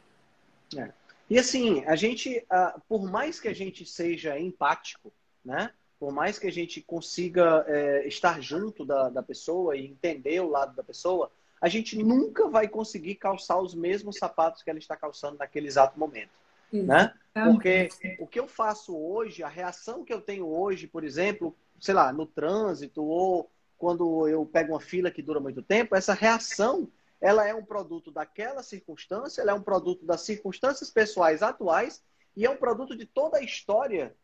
[0.75, 0.91] É.
[1.29, 5.11] E assim, a gente, uh, por mais que a gente seja empático,
[5.43, 5.71] né?
[5.99, 10.49] Por mais que a gente consiga é, estar junto da, da pessoa e entender o
[10.49, 14.95] lado da pessoa, a gente nunca vai conseguir calçar os mesmos sapatos que ela está
[14.95, 16.31] calçando naquele exato momento.
[16.71, 17.13] Né?
[17.33, 17.89] Porque
[18.19, 22.11] o que eu faço hoje, a reação que eu tenho hoje, por exemplo, sei lá,
[22.11, 26.89] no trânsito ou quando eu pego uma fila que dura muito tempo, essa reação
[27.21, 32.03] ela é um produto daquela circunstância, ela é um produto das circunstâncias pessoais atuais
[32.35, 34.15] e é um produto de toda a história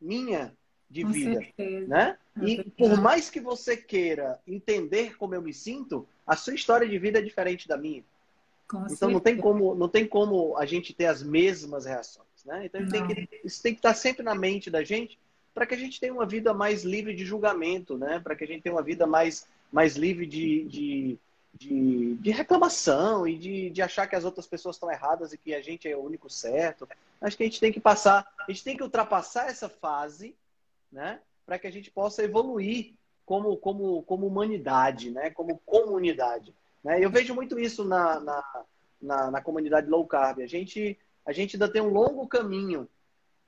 [0.00, 0.54] minha
[0.90, 1.86] de Com vida, certeza.
[1.86, 2.18] né?
[2.42, 6.98] E por mais que você queira entender como eu me sinto, a sua história de
[6.98, 8.04] vida é diferente da minha.
[8.68, 9.12] Com então certeza.
[9.12, 12.66] não tem como não tem como a gente ter as mesmas reações, né?
[12.66, 15.18] Então tem que, isso tem que estar sempre na mente da gente
[15.52, 18.18] para que a gente tenha uma vida mais livre de julgamento, né?
[18.18, 21.18] Para que a gente tenha uma vida mais mais livre de, de,
[21.52, 25.52] de, de reclamação e de, de achar que as outras pessoas estão erradas e que
[25.52, 26.88] a gente é o único certo.
[27.20, 30.34] Acho que a gente tem que passar, a gente tem que ultrapassar essa fase,
[30.92, 31.20] né?
[31.44, 35.30] Para que a gente possa evoluir como, como, como humanidade, né?
[35.30, 36.54] como comunidade.
[36.82, 37.04] Né?
[37.04, 38.64] Eu vejo muito isso na, na,
[39.00, 40.40] na, na, comunidade low carb.
[40.40, 42.88] A gente, a gente ainda tem um longo caminho,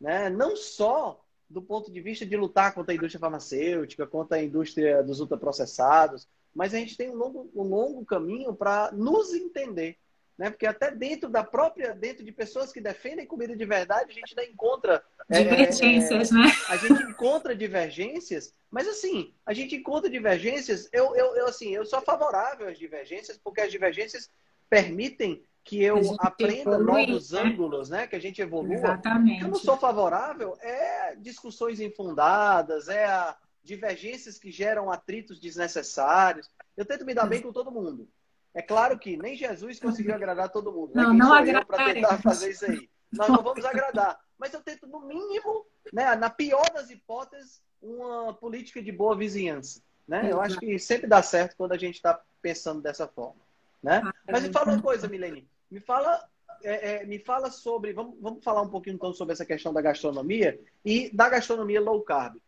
[0.00, 0.30] né?
[0.30, 5.02] não só do ponto de vista de lutar contra a indústria farmacêutica, contra a indústria
[5.02, 9.96] dos ultraprocessados, mas a gente tem um longo, um longo caminho para nos entender
[10.38, 10.51] né?
[10.51, 14.35] Porque até dentro da própria, dentro de pessoas que defendem comida de verdade, a gente
[14.37, 16.53] ainda encontra é, divergências, é, né?
[16.68, 20.88] A gente encontra divergências, mas assim, a gente encontra divergências.
[20.92, 24.31] Eu, eu, eu assim, eu sou favorável às divergências porque as divergências
[24.68, 27.40] permitem que eu aprenda evolui, novos né?
[27.40, 28.07] ângulos, né?
[28.07, 28.75] Que a gente evolua.
[28.75, 29.42] Exatamente.
[29.42, 36.49] Eu não sou favorável é discussões infundadas, é a divergências que geram atritos desnecessários.
[36.77, 38.09] Eu tento me dar bem com todo mundo.
[38.57, 40.92] É claro que nem Jesus conseguiu agradar todo mundo.
[40.95, 41.03] Né?
[41.03, 41.66] Não, não agradar.
[41.66, 42.88] Para tentar fazer isso aí.
[43.12, 44.19] Nós não vamos agradar.
[44.38, 49.83] Mas eu tento, no mínimo, né, na pior das hipóteses, uma política de boa vizinhança.
[50.09, 50.33] Né?
[50.33, 53.42] Eu acho que sempre dá certo quando a gente está pensando dessa forma.
[53.83, 54.01] Né?
[54.03, 55.47] Ah, Mas me fala uma coisa, Milene.
[55.71, 56.27] Me fala,
[56.62, 57.92] é, é, me fala sobre.
[57.92, 62.01] Vamos, vamos falar um pouquinho então sobre essa questão da gastronomia e da gastronomia low
[62.01, 62.38] carb.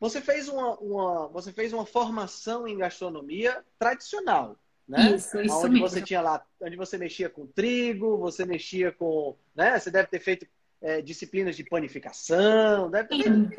[0.00, 4.56] Você fez uma, uma, você fez uma formação em gastronomia tradicional.
[4.88, 5.16] Né?
[5.16, 5.88] Isso, isso onde mesmo.
[5.88, 9.78] você tinha lá, onde você mexia com trigo, você mexia com, né?
[9.78, 10.46] Você deve ter feito
[10.80, 13.50] é, disciplinas de panificação, deve ter feito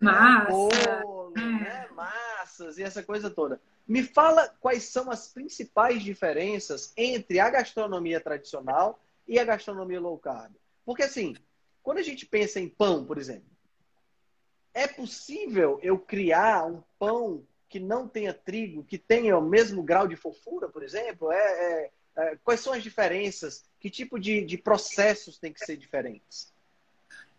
[0.00, 1.40] massa, bolo, é.
[1.40, 1.88] né?
[1.94, 3.60] massas e essa coisa toda.
[3.86, 10.18] Me fala quais são as principais diferenças entre a gastronomia tradicional e a gastronomia low
[10.18, 10.52] carb.
[10.84, 11.36] Porque assim,
[11.84, 13.48] quando a gente pensa em pão, por exemplo,
[14.74, 20.06] é possível eu criar um pão que não tenha trigo, que tenha o mesmo grau
[20.06, 21.30] de fofura, por exemplo?
[21.32, 23.64] É, é, é, quais são as diferenças?
[23.80, 26.54] Que tipo de, de processos tem que ser diferentes?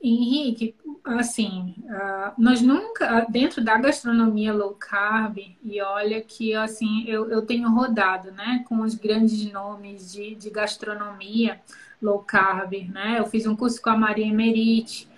[0.02, 7.32] Henrique, assim, uh, nós nunca, dentro da gastronomia low carb, e olha que, assim, eu,
[7.32, 11.60] eu tenho rodado, né, com os grandes nomes de, de gastronomia
[12.00, 15.10] low carb, né, eu fiz um curso com a Maria Emerite,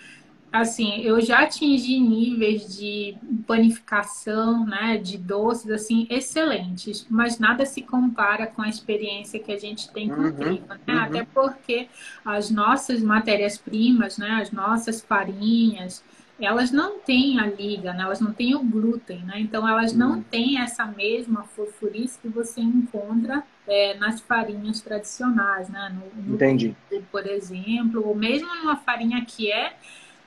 [0.51, 7.81] assim, eu já atingi níveis de panificação, né, de doces, assim, excelentes, mas nada se
[7.81, 10.93] compara com a experiência que a gente tem com uhum, trigo, né?
[10.93, 10.99] Uhum.
[10.99, 11.87] Até porque
[12.25, 16.03] as nossas matérias-primas, né, as nossas farinhas,
[16.41, 18.03] elas não têm a liga, né?
[18.03, 19.39] elas não têm o glúten, né?
[19.39, 20.23] Então elas não uhum.
[20.23, 25.93] têm essa mesma fofurice que você encontra é, nas farinhas tradicionais, né?
[25.93, 26.75] No, no Entendi.
[27.11, 29.73] por exemplo, ou mesmo numa farinha que é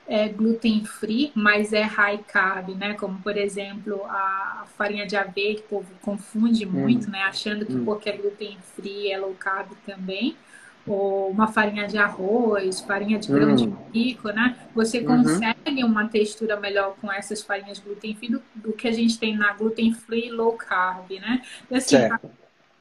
[0.07, 2.93] é gluten free, mas é high carb, né?
[2.93, 7.11] Como por exemplo a farinha de aveia que o povo confunde muito, hum.
[7.11, 7.23] né?
[7.23, 7.85] Achando que hum.
[7.85, 10.35] porque é gluten free é low carb também.
[10.85, 13.55] Ou uma farinha de arroz, farinha de grão hum.
[13.55, 14.57] de pico, né?
[14.75, 15.05] Você uhum.
[15.23, 19.37] consegue uma textura melhor com essas farinhas gluten free do, do, que a gente tem
[19.37, 21.41] na gluten free low carb, né?
[21.71, 22.29] E, assim, certo.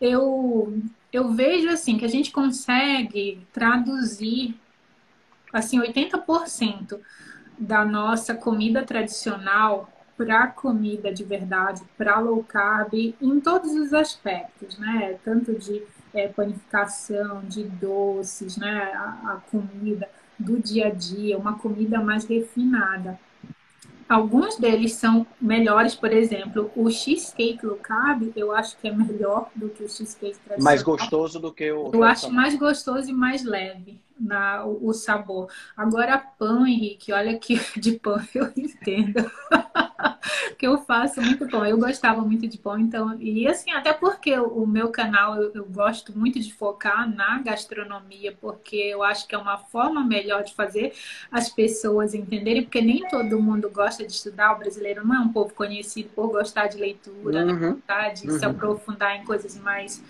[0.01, 0.77] eu
[1.13, 4.57] eu vejo assim que a gente consegue traduzir
[5.53, 6.99] assim, 80%
[7.59, 14.79] da nossa comida tradicional para comida de verdade, para low carb, em todos os aspectos,
[14.79, 15.19] né?
[15.25, 15.83] Tanto de
[16.15, 18.93] é, panificação, de doces, né?
[18.95, 23.19] A, a comida do dia a dia, uma comida mais refinada.
[24.09, 29.49] Alguns deles são melhores, por exemplo, o cheesecake low carb, eu acho que é melhor
[29.57, 30.65] do que o cheesecake tradicional.
[30.65, 31.91] Mais gostoso do que o.
[31.93, 35.51] Eu acho mais gostoso e mais leve na, o, sabor.
[35.77, 39.31] Agora, pão, Henrique, olha que de pão eu entendo.
[40.59, 41.67] que eu faço muito pão.
[41.67, 43.21] Eu gostava muito de pão, então.
[43.21, 48.37] E assim, até porque o, meu canal eu, eu, gosto muito de focar na gastronomia,
[48.41, 50.93] porque eu acho que é uma forma melhor de fazer
[51.31, 54.55] as pessoas entenderem, porque nem todo mundo gosta de estudar.
[54.55, 57.53] O brasileiro não é um povo conhecido por gostar de leitura, né?
[57.53, 57.83] uhum.
[57.89, 58.11] né?
[58.11, 58.39] De uhum.
[58.39, 60.03] se aprofundar em coisas mais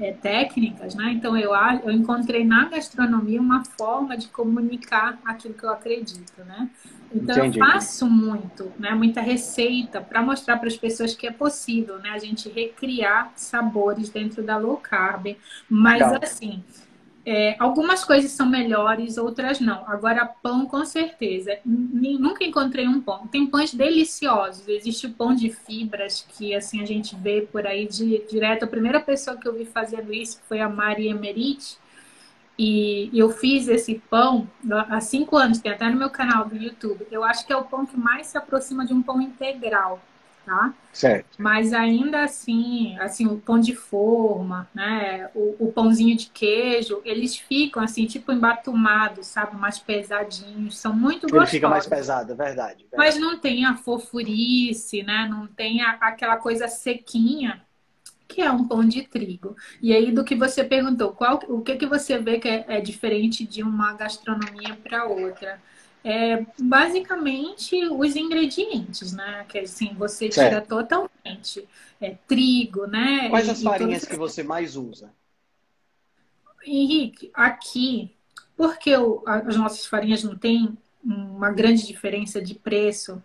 [0.00, 1.12] é, técnicas, né?
[1.12, 1.52] Então eu,
[1.84, 6.68] eu encontrei na gastronomia uma forma de comunicar aquilo que eu acredito, né?
[7.12, 7.58] Então Entendi.
[7.58, 8.90] eu faço muito, né?
[8.94, 12.10] Muita receita para mostrar para as pessoas que é possível, né?
[12.10, 15.36] A gente recriar sabores dentro da low carb,
[15.68, 16.20] mas Legal.
[16.22, 16.62] assim
[17.24, 19.84] é, algumas coisas são melhores, outras não.
[19.86, 21.58] Agora, pão, com certeza.
[21.64, 23.26] Nunca encontrei um pão.
[23.26, 24.66] Tem pães deliciosos.
[24.66, 28.64] Existe o pão de fibras, que assim a gente vê por aí de, direto.
[28.64, 31.78] A primeira pessoa que eu vi fazendo isso foi a Maria Emerite.
[32.58, 34.48] E eu fiz esse pão
[34.88, 37.06] há cinco anos, tem até no meu canal do YouTube.
[37.10, 40.00] Eu acho que é o pão que mais se aproxima de um pão integral
[40.48, 40.74] tá?
[40.92, 41.36] Certo.
[41.38, 45.30] Mas ainda assim, assim, o pão de forma, né?
[45.34, 49.56] O, o pãozinho de queijo, eles ficam assim, tipo embatumados, sabe?
[49.56, 51.52] Mais pesadinhos, são muito Ele gostosos.
[51.52, 52.96] Ele fica mais pesado, é verdade, verdade.
[52.96, 55.28] Mas não tem a fofurice, né?
[55.30, 57.62] Não tem a, aquela coisa sequinha
[58.26, 59.56] que é um pão de trigo.
[59.80, 62.80] E aí, do que você perguntou, qual, o que, que você vê que é, é
[62.80, 65.60] diferente de uma gastronomia para outra?
[66.04, 69.44] É basicamente os ingredientes, né?
[69.48, 70.68] Que assim, você tira certo.
[70.68, 71.68] totalmente.
[72.00, 73.28] É, trigo, né?
[73.28, 75.12] Quais e, as farinhas que você mais usa?
[76.64, 78.14] Henrique, aqui,
[78.56, 83.22] porque o, as nossas farinhas não têm uma grande diferença de preço,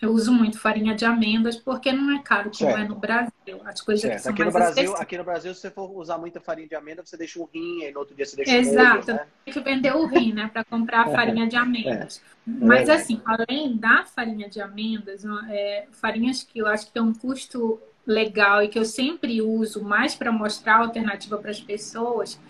[0.00, 2.78] eu uso muito farinha de amêndoas porque não é caro como certo.
[2.78, 3.60] é no Brasil.
[3.64, 4.14] As coisas certo.
[4.14, 6.68] aqui são aqui mais no Brasil, Aqui no Brasil, se você for usar muita farinha
[6.68, 8.80] de amêndoa, você deixa um rim, e no outro dia você deixa Exato.
[8.80, 9.26] um molho, né?
[9.44, 10.48] Tem que vender o rim, né?
[10.52, 12.22] Para comprar a farinha de amêndoas.
[12.46, 12.50] É.
[12.64, 17.12] Mas, assim, além da farinha de amêndoas, é, farinhas que eu acho que tem um
[17.12, 22.40] custo legal e que eu sempre uso mais para mostrar a alternativa para as pessoas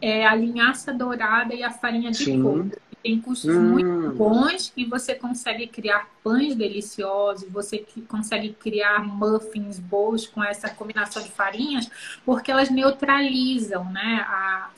[0.00, 2.42] é a linhaça dourada e a farinha de Sim.
[2.42, 2.70] coco
[3.02, 3.60] tem custos hum.
[3.60, 10.70] muito bons e você consegue criar pães deliciosos, você consegue criar muffins bons com essa
[10.70, 11.90] combinação de farinhas,
[12.24, 14.24] porque elas neutralizam, né?
[14.28, 14.70] A,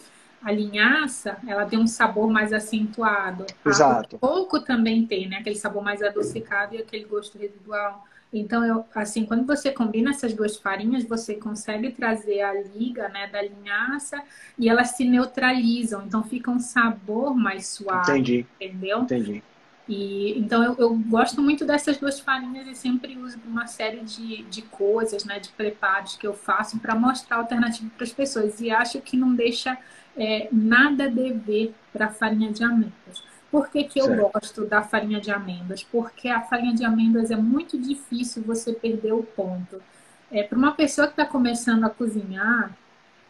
[0.42, 3.46] a linhaça, ela tem um sabor mais acentuado.
[3.64, 4.16] Exato.
[4.16, 5.38] O coco também tem, né?
[5.38, 8.04] Aquele sabor mais adocicado e aquele gosto residual.
[8.36, 13.28] Então, eu, assim, quando você combina essas duas farinhas, você consegue trazer a liga, né,
[13.28, 14.20] da linhaça
[14.58, 16.02] e elas se neutralizam.
[16.04, 18.10] Então, fica um sabor mais suave.
[18.10, 18.46] Entendi.
[18.60, 19.02] Entendeu?
[19.02, 19.42] Entendi.
[19.88, 24.42] E, então, eu, eu gosto muito dessas duas farinhas e sempre uso uma série de,
[24.44, 28.60] de coisas, né, de preparos que eu faço para mostrar alternativa para as pessoas.
[28.60, 29.78] E acho que não deixa
[30.16, 33.22] é, nada a dever para a farinha de amêndoas.
[33.54, 34.32] Por que, que eu certo.
[34.32, 35.84] gosto da farinha de amêndoas?
[35.84, 39.80] Porque a farinha de amêndoas é muito difícil você perder o ponto.
[40.28, 42.76] É, Para uma pessoa que está começando a cozinhar,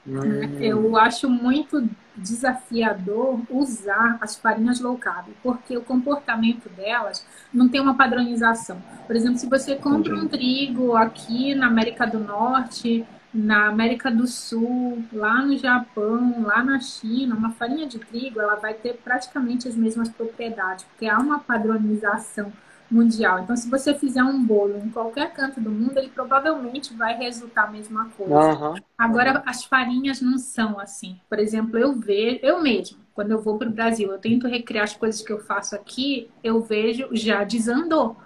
[0.09, 0.15] hum.
[0.63, 7.79] eu acho muito desafiador usar as farinhas low carb, porque o comportamento delas não tem
[7.79, 8.83] uma padronização.
[9.07, 14.27] Por exemplo, se você compra um trigo aqui na América do Norte, na América do
[14.29, 19.67] Sul, lá no Japão, lá na China, uma farinha de trigo ela vai ter praticamente
[19.67, 22.53] as mesmas propriedades, porque há uma padronização
[22.89, 23.41] mundial.
[23.41, 27.65] Então, se você fizer um bolo em qualquer canto do mundo, ele provavelmente vai resultar
[27.65, 28.35] a mesma coisa.
[28.35, 28.75] Uhum.
[28.97, 31.19] Agora, as farinhas não são assim.
[31.29, 34.85] Por exemplo, eu vejo, eu mesmo, quando eu vou para o Brasil, eu tento recriar
[34.85, 38.17] as coisas que eu faço aqui, eu vejo já desandou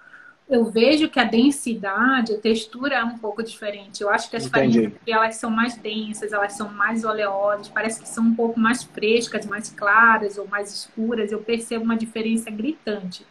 [0.48, 4.02] eu vejo que a densidade, a textura é um pouco diferente.
[4.02, 4.78] Eu acho que as Entendi.
[4.78, 8.82] farinhas elas são mais densas, elas são mais oleosas, parece que são um pouco mais
[8.82, 11.32] frescas, mais claras ou mais escuras.
[11.32, 13.26] Eu percebo uma diferença gritante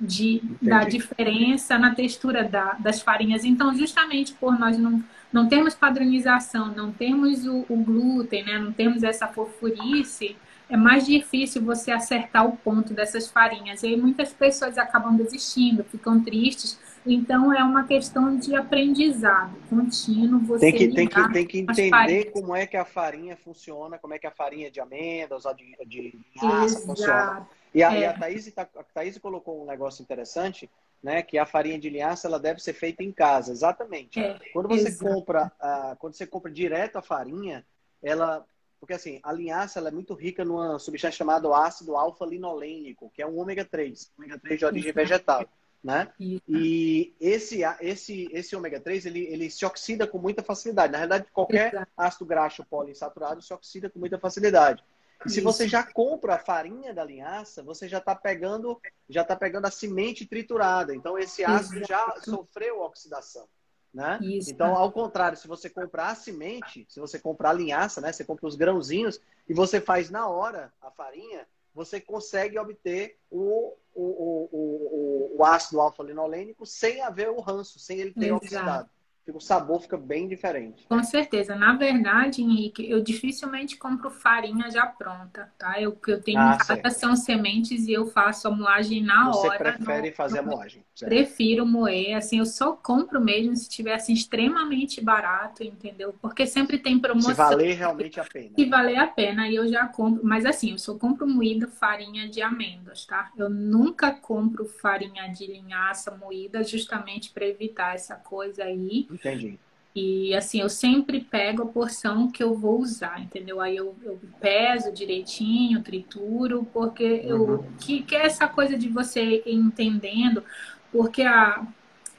[0.00, 3.44] de, da diferença na textura da, das farinhas.
[3.44, 8.72] Então, justamente por nós não, não termos padronização, não termos o, o glúten, né, não
[8.72, 10.34] termos essa fofurice,
[10.68, 13.82] é mais difícil você acertar o ponto dessas farinhas.
[13.82, 16.78] E aí muitas pessoas acabam desistindo, ficam tristes.
[17.06, 20.40] Então é uma questão de aprendizado contínuo.
[20.40, 24.14] Você tem que, tem que, tem que entender como é que a farinha funciona, como
[24.14, 27.46] é que a farinha de amêndoas, de, de massa funciona.
[27.74, 28.00] E a, é.
[28.00, 30.70] e a Thaís, tá, a Thaís colocou um negócio interessante
[31.04, 31.22] né?
[31.22, 34.18] Que a farinha de linhaça ela deve ser feita em casa, exatamente.
[34.18, 35.04] É, quando você exato.
[35.04, 37.62] compra, a, quando você compra direto a farinha,
[38.02, 38.42] ela
[38.84, 43.26] porque assim, a linhaça ela é muito rica numa substância chamada ácido alfa-linolênico, que é
[43.26, 45.48] um ômega 3, ômega 3 de origem vegetal,
[45.82, 46.12] né?
[46.20, 46.42] Isso.
[46.46, 50.92] E esse, esse, esse ômega 3, ele, ele se oxida com muita facilidade.
[50.92, 51.90] Na realidade, qualquer Exato.
[51.96, 54.84] ácido graxo poliinsaturado se oxida com muita facilidade.
[55.24, 58.78] E se você já compra a farinha da linhaça, você já está pegando,
[59.08, 60.94] já tá pegando a semente triturada.
[60.94, 62.30] Então esse ácido já Exato.
[62.32, 63.48] sofreu oxidação,
[63.94, 64.18] né?
[64.20, 64.50] Isso.
[64.50, 68.24] Então, ao contrário, se você comprar a semente, se você comprar a linhaça, né, você
[68.24, 74.02] compra os grãozinhos e você faz na hora a farinha, você consegue obter o, o,
[74.02, 78.36] o, o, o ácido alfa-linolênico sem haver o ranço, sem ele ter Exato.
[78.36, 78.90] oxidado.
[79.32, 80.86] O sabor fica bem diferente.
[80.86, 81.56] Com certeza.
[81.56, 85.80] Na verdade, Henrique, eu dificilmente compro farinha já pronta, tá?
[85.80, 89.30] Eu, que eu tenho Ah, em casa são sementes e eu faço a moagem na
[89.32, 89.58] Você hora.
[89.58, 90.84] prefere no- fazer a moagem.
[90.94, 91.08] certo?
[91.08, 96.14] Prefiro moer, assim, eu só compro mesmo se tiver assim, extremamente barato, entendeu?
[96.20, 97.30] Porque sempre tem promoção.
[97.30, 98.54] Se valer realmente a pena.
[98.56, 100.24] Se valer a pena, aí eu já compro.
[100.24, 103.32] Mas assim, eu só compro moída farinha de amêndoas, tá?
[103.36, 109.08] Eu nunca compro farinha de linhaça moída justamente para evitar essa coisa aí.
[109.14, 109.58] Entendi.
[109.94, 113.60] E assim, eu sempre pego a porção que eu vou usar, entendeu?
[113.60, 117.76] Aí eu, eu peso direitinho, trituro, porque eu Uhum.
[117.78, 120.42] que, que é essa coisa de você ir entendendo,
[120.90, 121.64] porque a,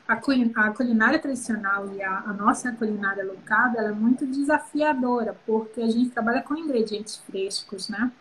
[0.07, 0.15] a
[0.71, 6.11] culinária tradicional e a, a nossa culinária local, ela é muito desafiadora, porque a gente
[6.11, 8.11] trabalha com ingredientes frescos, né?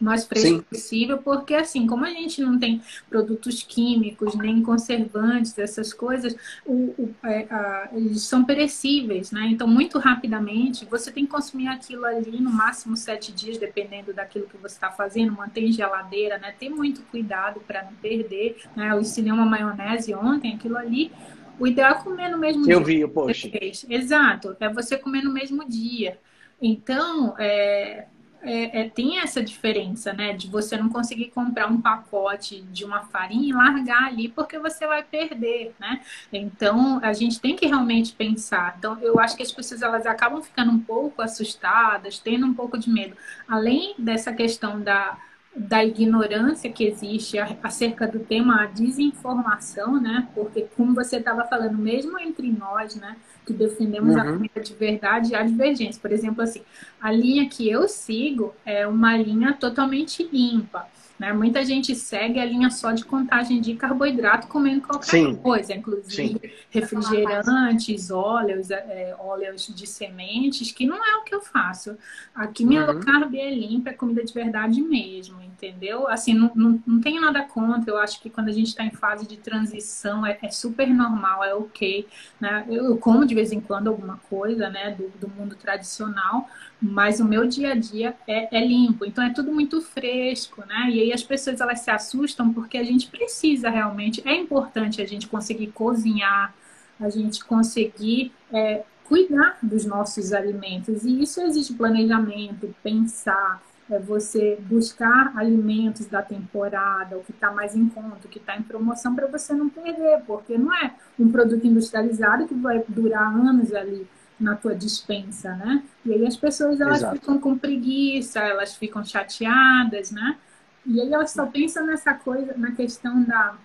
[0.00, 0.64] Mais fresco Sim.
[0.68, 6.34] possível, porque assim, como a gente não tem produtos químicos, nem conservantes, essas coisas,
[6.66, 9.46] o, o- é, a- eles são perecíveis, né?
[9.46, 14.48] Então, muito rapidamente, você tem que consumir aquilo ali no máximo sete dias, dependendo daquilo
[14.48, 16.52] que você está fazendo, manter em geladeira, né?
[16.58, 18.90] Ter muito cuidado para não perder, né?
[18.90, 21.12] Eu ensinei uma maionese ontem, aquilo ali,
[21.58, 22.84] o ideal é comer no mesmo Eu dia.
[22.84, 23.56] vi o post.
[23.88, 26.20] Exato, é você comer no mesmo dia.
[26.60, 28.08] Então, é,
[28.44, 30.32] é- é- tem essa diferença, né?
[30.34, 34.86] De você não conseguir comprar um pacote de uma farinha e largar ali porque você
[34.86, 36.00] vai perder, né?
[36.32, 38.74] Então, a gente tem que realmente pensar.
[38.78, 42.78] Então, eu acho que as pessoas elas acabam ficando um pouco assustadas, tendo um pouco
[42.78, 43.16] de medo.
[43.48, 45.18] Além dessa questão da,
[45.56, 50.28] da ignorância que existe a- acerca do tema, a desinformação, né?
[50.34, 53.16] Porque, como você estava falando, mesmo entre nós, né?
[53.46, 54.32] Que defendemos a Uhum.
[54.34, 56.00] comida de verdade, há divergência.
[56.00, 56.62] Por exemplo, assim,
[57.00, 60.86] a linha que eu sigo é uma linha totalmente limpa.
[61.24, 61.32] Né?
[61.32, 65.36] Muita gente segue a linha só de contagem de carboidrato comendo qualquer Sim.
[65.36, 71.96] coisa, inclusive refrigerantes, óleos, é, óleos de sementes, que não é o que eu faço.
[72.34, 72.92] Aqui minha Uhum.
[72.92, 76.06] low carb é limpa, é comida de verdade mesmo, entendeu?
[76.08, 78.90] Assim, não, não, não tenho nada contra, eu acho que quando a gente está em
[78.90, 82.06] fase de transição é, é super normal, é ok.
[82.38, 82.66] Né?
[82.68, 86.50] Eu, eu como de vez em quando alguma coisa né, do, do mundo tradicional,
[86.84, 90.90] mas o meu dia a dia é, é limpo, então é tudo muito fresco, né?
[90.90, 95.06] E aí as pessoas elas se assustam porque a gente precisa realmente, é importante a
[95.06, 96.54] gente conseguir cozinhar,
[97.00, 101.04] a gente conseguir é, cuidar dos nossos alimentos.
[101.04, 107.74] E isso exige planejamento, pensar, é você buscar alimentos da temporada, o que está mais
[107.74, 111.30] em conta, o que está em promoção, para você não perder, porque não é um
[111.30, 114.06] produto industrializado que vai durar anos ali
[114.38, 115.82] na tua dispensa, né?
[116.04, 117.16] E aí as pessoas elas Exato.
[117.16, 120.38] ficam com preguiça, elas ficam chateadas, né?
[120.86, 123.56] E aí elas só pensam nessa coisa, na questão da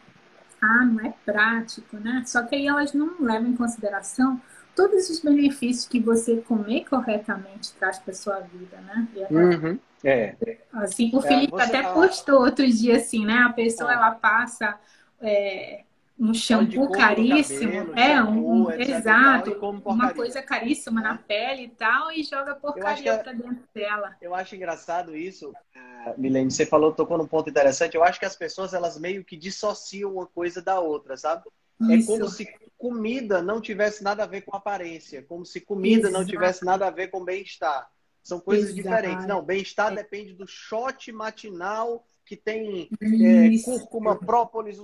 [0.61, 2.23] ah, não é prático, né?
[2.25, 4.41] Só que aí elas não levam em consideração
[4.75, 9.07] todos os benefícios que você comer corretamente traz para sua vida, né?
[9.15, 9.79] É- Uhum.
[10.03, 10.35] É.
[10.71, 13.39] Assim, o É, Felipe até postou outro dia assim, né?
[13.39, 13.93] A pessoa Ah.
[13.93, 14.79] ela passa
[15.21, 15.83] é,
[16.19, 20.41] um Óleo de shampoo caríssimo, cabelo, é um, shampoo, um- etc tal, exato, uma coisa
[20.41, 21.19] caríssima na Né?
[21.27, 24.15] pele e tal e joga porcaria é- pra dentro dela.
[24.21, 26.51] Eu acho engraçado isso, eh, Milene.
[26.51, 27.95] Você falou, tocou num ponto interessante.
[27.95, 31.43] Eu acho que as pessoas elas meio que dissociam uma coisa da outra, sabe?
[31.89, 32.07] É Isso.
[32.11, 32.45] como se
[32.77, 36.31] comida não tivesse nada a ver com aparência, como se comida não Exato.
[36.31, 37.89] tivesse nada a ver com bem-estar.
[38.21, 38.81] São coisas Exato.
[38.83, 39.25] diferentes.
[39.25, 39.95] Não, bem-estar É.
[39.95, 44.77] depende do shot matinal que tem é, cúrcuma, própolis,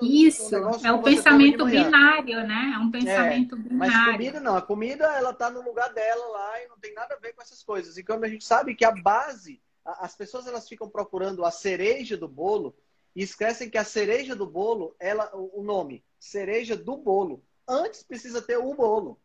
[0.00, 2.74] Isso, um é que você pensamento binário, né?
[2.76, 4.12] É um pensamento Mas binário.
[4.12, 7.18] comida não, a comida ela tá no lugar dela lá e não tem nada a
[7.18, 7.96] ver com essas coisas.
[7.96, 12.16] E quando a gente sabe que a base, as pessoas elas ficam procurando a cereja
[12.16, 12.72] do bolo
[13.16, 18.40] e esquecem que a cereja do bolo, ela, o nome, cereja do bolo, antes precisa
[18.40, 19.18] ter o bolo,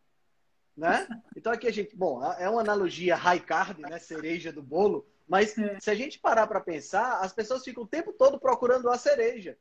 [0.75, 1.07] né?
[1.37, 5.57] Então aqui a gente, bom, é uma analogia high carb, né, cereja do bolo, mas
[5.57, 5.79] É.
[5.79, 9.57] se a gente parar para pensar, as pessoas ficam o tempo todo procurando a cereja.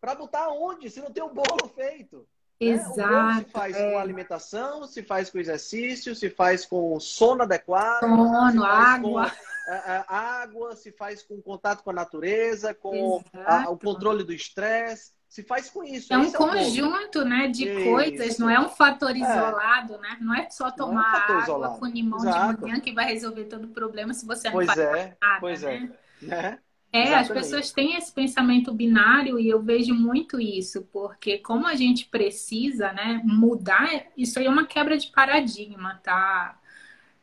[0.00, 0.90] Para botar onde?
[0.90, 2.26] Se não tem o bolo feito.
[2.58, 2.96] Exato.
[2.96, 3.04] Né?
[3.04, 3.90] O bolo se faz é.
[3.90, 8.00] com alimentação, se faz com exercício, se faz com sono adequado.
[8.00, 9.30] Sono, água.
[9.30, 14.24] Com, a, a, água, se faz com contato com a natureza, com a, o controle
[14.24, 16.12] do estresse se faz com isso.
[16.12, 17.84] É um conjunto, é né, de isso.
[17.90, 19.18] coisas, não é um fator é.
[19.18, 19.98] isolado, é.
[19.98, 20.18] né?
[20.20, 21.78] Não é só tomar é um água isolado.
[21.78, 22.56] com limão Exato.
[22.56, 25.16] de manhã que vai resolver todo o problema se você não pois faz é.
[25.18, 25.90] nada, pois né?
[26.20, 26.26] é.
[26.26, 26.58] Né?
[26.92, 31.74] É, as pessoas têm esse pensamento binário e eu vejo muito isso, porque como a
[31.74, 36.60] gente precisa, né, mudar, isso aí é uma quebra de paradigma, tá,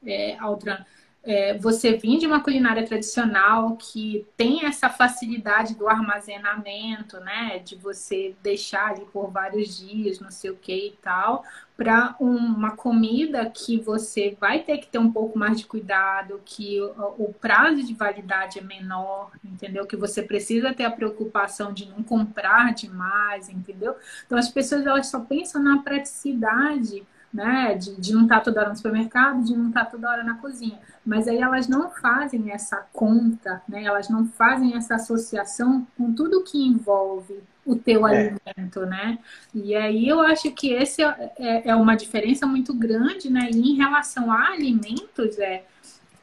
[0.04, 0.84] é, Altran?
[1.30, 7.60] É, você vir de uma culinária tradicional que tem essa facilidade do armazenamento, né?
[7.60, 11.44] De você deixar ali por vários dias, não sei o que e tal,
[11.78, 16.82] para uma comida que você vai ter que ter um pouco mais de cuidado, que
[16.82, 19.86] o, o, prazo de validade é menor, entendeu?
[19.86, 23.96] Que você precisa ter a preocupação de não comprar demais, entendeu?
[24.26, 27.76] Então as pessoas elas só pensam na praticidade né?
[27.76, 30.24] De, de não estar tá toda hora no supermercado, de não estar tá toda hora
[30.24, 30.80] na cozinha.
[31.06, 33.84] Mas aí elas não fazem essa conta, né?
[33.84, 38.40] Elas não fazem essa associação com tudo que envolve o teu é.
[38.56, 39.20] alimento, né?
[39.54, 43.50] E aí eu acho que esse é, é, é uma diferença muito grande, né?
[43.54, 45.64] E em relação a alimentos, é,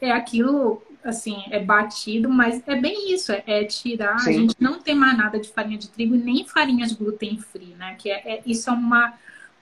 [0.01, 4.31] é aquilo assim, é batido, mas é bem isso, é, é tirar, Sim.
[4.31, 7.95] a gente não tem mais nada de farinha de trigo nem farinhas gluten free, né?
[7.97, 9.15] Que é, é isso é uma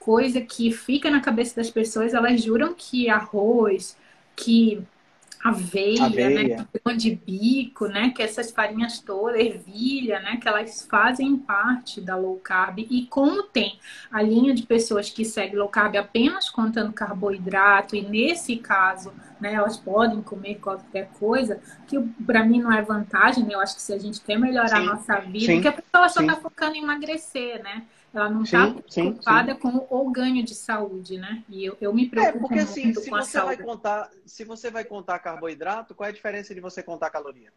[0.05, 3.97] coisa que fica na cabeça das pessoas, elas juram que arroz,
[4.37, 4.83] que
[5.43, 6.57] aveia, né, aveia.
[6.59, 12.03] né, que de bico, né, que essas farinhas todas, ervilha, né, que elas fazem parte
[12.03, 12.81] da low carb.
[12.81, 13.79] E como tem
[14.13, 19.55] a linha de pessoas que seguem low carb apenas contando carboidrato, e nesse caso, né,
[19.55, 23.55] elas podem comer qualquer coisa, que para mim não é vantagem, né?
[23.55, 25.73] Eu acho que se a gente quer melhorar sim, a nossa vida, sim, porque a
[25.73, 27.85] pessoa só está focando em emagrecer, né?
[28.15, 31.43] Ela não está preocupada com o ganho de saúde, né?
[31.49, 33.57] E eu, eu me é, preocupo é, porque, assim, muito se com a você saúde.
[33.57, 37.53] Vai contar, se você vai contar carboidrato, qual é a diferença de você contar caloria?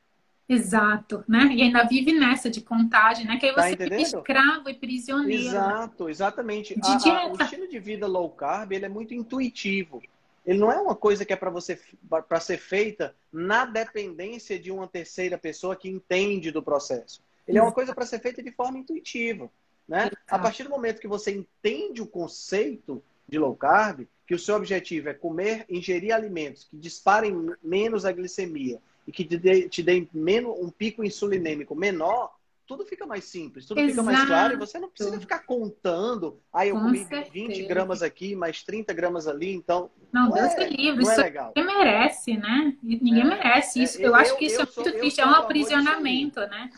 [0.50, 1.50] Exato, né?
[1.54, 3.38] E ainda vive nessa de contagem, né?
[3.38, 5.44] Que aí tá você fica escravo e prisioneiro.
[5.44, 6.76] Exato, exatamente.
[6.82, 10.02] A, a, o estilo de vida low carb, ele é muito intuitivo.
[10.44, 11.80] Ele não é uma coisa que é para você
[12.28, 17.22] para ser feita na dependência de uma terceira pessoa que entende do processo.
[17.46, 19.52] Ele é uma coisa para ser feita de forma intuitiva.
[19.88, 20.12] Né?
[20.28, 24.56] A partir do momento que você entende o conceito de low carb, que o seu
[24.56, 29.82] objetivo é comer, ingerir alimentos que disparem menos a glicemia e que te deem te
[29.82, 33.92] dê menos, um pico insulinêmico menor, tudo fica mais simples, tudo Exato.
[33.92, 36.38] fica mais claro e você não precisa ficar contando.
[36.52, 37.32] Aí ah, eu Com comi certeza.
[37.32, 39.90] 20 gramas aqui, mais 30 gramas ali, então.
[40.12, 41.54] Não, não Deus é, livre, não é legal.
[41.56, 42.78] ninguém merece, né?
[42.84, 43.98] Ninguém é, merece isso.
[43.98, 46.70] É, eu, eu, acho que isso é muito sou, triste, é um aprisionamento, né?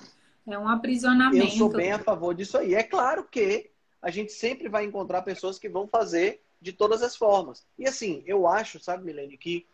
[0.49, 1.45] É um aprisionamento.
[1.45, 2.73] Eu sou bem a favor disso aí.
[2.73, 3.69] É claro que
[4.01, 7.65] a gente sempre vai encontrar pessoas que vão fazer de todas as formas.
[7.77, 9.65] E assim, eu acho, sabe, Milene, que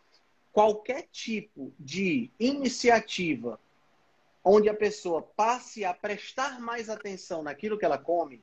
[0.52, 3.58] qualquer tipo de iniciativa
[4.42, 8.40] onde a pessoa passe a prestar mais atenção naquilo que ela come,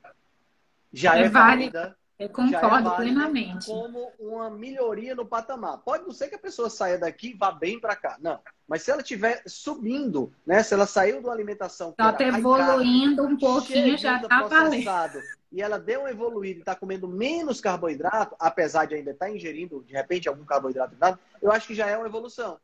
[0.91, 1.97] já é, é válida.
[2.23, 3.65] Eu concordo é plenamente.
[3.65, 5.79] Como uma melhoria no patamar.
[5.79, 8.17] Pode não ser que a pessoa saia daqui e vá bem para cá.
[8.21, 8.39] Não.
[8.65, 10.63] Mas se ela estiver subindo, né?
[10.63, 11.93] Se ela saiu de uma alimentação.
[11.97, 15.21] Ela está evoluindo um pouquinho, já está valendo.
[15.51, 19.31] E ela deu uma evoluída e está comendo menos carboidrato, apesar de ainda estar tá
[19.31, 20.95] ingerindo, de repente, algum carboidrato,
[21.41, 22.57] eu acho que já é uma evolução.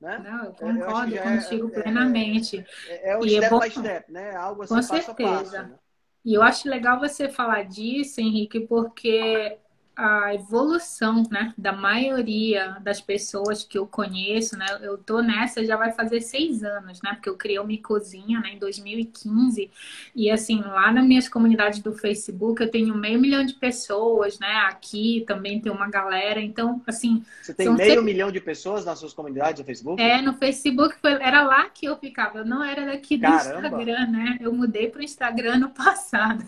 [0.00, 0.18] Né?
[0.22, 2.64] Não, eu concordo eu contigo é, plenamente.
[2.86, 4.36] É, é, é o e é step é by step, né?
[4.36, 5.30] Algo assim, Com passo certeza.
[5.30, 5.52] a passo.
[5.52, 5.74] Né?
[6.28, 9.58] E eu acho legal você falar disso, Henrique, porque
[9.98, 15.76] a evolução, né, da maioria das pessoas que eu conheço, né, eu tô nessa já
[15.76, 19.68] vai fazer seis anos, né, porque eu criei o Micozinha, né, em 2015,
[20.14, 24.68] e assim, lá nas minhas comunidades do Facebook eu tenho meio milhão de pessoas, né,
[24.68, 27.24] aqui também tem uma galera, então, assim...
[27.42, 30.00] Você tem meio milhão de pessoas nas suas comunidades do Facebook?
[30.00, 31.14] É, no Facebook foi...
[31.14, 33.66] era lá que eu ficava, eu não era daqui do Caramba.
[33.66, 36.44] Instagram, né, eu mudei pro Instagram no passado.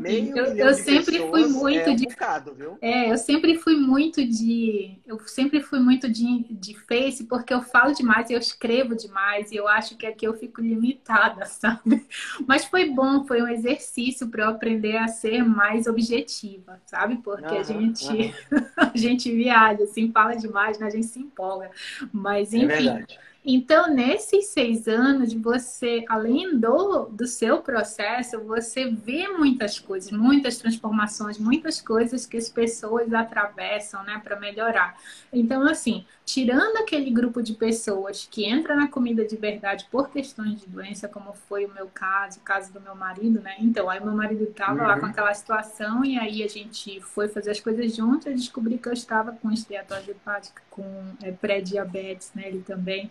[0.00, 2.78] Meio eu, eu sempre fui muito é um de bocado, viu?
[2.80, 7.62] É, eu sempre fui muito de eu sempre fui muito de, de Face porque eu
[7.62, 12.06] falo demais, eu escrevo demais e eu acho que aqui eu fico limitada, sabe?
[12.46, 17.16] Mas foi bom, foi um exercício para eu aprender a ser mais objetiva, sabe?
[17.22, 18.32] Porque uhum, a gente uhum.
[18.76, 20.86] a gente viaja, assim, fala demais, né?
[20.86, 21.70] A gente se empolga.
[22.12, 23.06] Mas é enfim, é
[23.44, 30.58] Então, nesses seis anos, você, além do, do seu processo, você vê muitas coisas, muitas
[30.58, 34.96] transformações, muitas coisas que as pessoas atravessam, né, para melhorar.
[35.32, 40.60] Então, assim, tirando aquele grupo de pessoas que entra na comida de verdade por questões
[40.60, 43.56] de doença, como foi o meu caso, o caso do meu marido, né?
[43.58, 44.86] Então, aí meu marido estava uhum.
[44.86, 48.78] lá com aquela situação e aí a gente foi fazer as coisas juntos e descobri
[48.78, 50.84] que eu estava com esteatose hepática, com
[51.22, 52.44] é, pré-diabetes, né?
[52.46, 53.10] Ele também.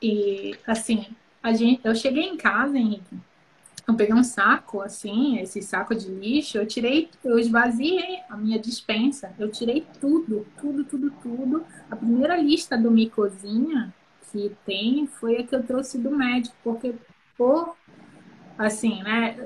[0.00, 1.06] E, assim,
[1.42, 3.16] a gente, eu cheguei em casa, Henrique,
[3.88, 8.58] eu peguei um saco, assim, esse saco de lixo, eu tirei, eu esvaziei a minha
[8.58, 11.64] dispensa, eu tirei tudo, tudo, tudo, tudo.
[11.90, 13.94] A primeira lista do Micozinha
[14.30, 16.94] que tem foi a que eu trouxe do médico, porque
[17.34, 17.77] por
[18.58, 19.36] assim, né?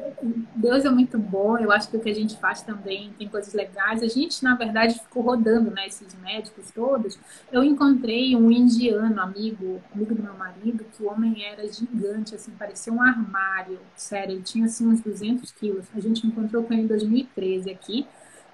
[0.57, 3.53] Deus é muito bom, eu acho que o que a gente faz também tem coisas
[3.53, 4.03] legais.
[4.03, 5.87] A gente, na verdade, ficou rodando, né?
[5.87, 7.19] Esses médicos todos.
[7.53, 12.53] Eu encontrei um indiano, amigo, amigo do meu marido, que o homem era gigante, assim,
[12.53, 13.79] parecia um armário.
[13.95, 15.85] Sério, ele tinha, assim, uns 200 quilos.
[15.95, 18.07] A gente encontrou com ele em 2013 aqui.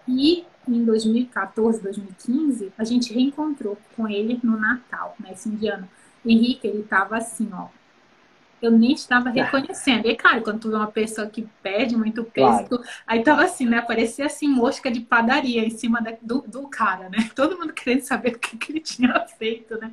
[0.09, 5.31] E em 2014, 2015, a gente reencontrou com ele no Natal, né?
[5.33, 5.89] Esse indiano.
[6.27, 7.69] Henrique, ele tava assim, ó,
[8.61, 10.07] eu nem estava reconhecendo.
[10.07, 12.83] E, cara, quando tu vê uma pessoa que perde muito peso, claro.
[13.07, 13.81] aí tava assim, né?
[13.81, 17.31] Parecia assim, mosca de padaria em cima da, do, do cara, né?
[17.35, 19.93] Todo mundo querendo saber o que, que ele tinha feito, né?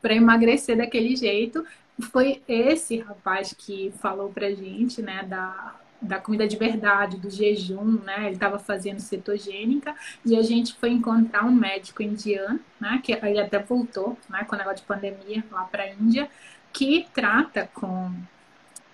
[0.00, 1.64] Para emagrecer daquele jeito.
[2.12, 5.22] Foi esse rapaz que falou pra gente, né?
[5.24, 8.26] Da, da comida de verdade, do jejum, né?
[8.26, 9.94] Ele estava fazendo cetogênica
[10.24, 13.00] e a gente foi encontrar um médico indiano, né?
[13.02, 14.44] Que ele até voltou, né?
[14.44, 16.30] Com o negócio de pandemia lá para a Índia
[16.76, 18.12] que trata com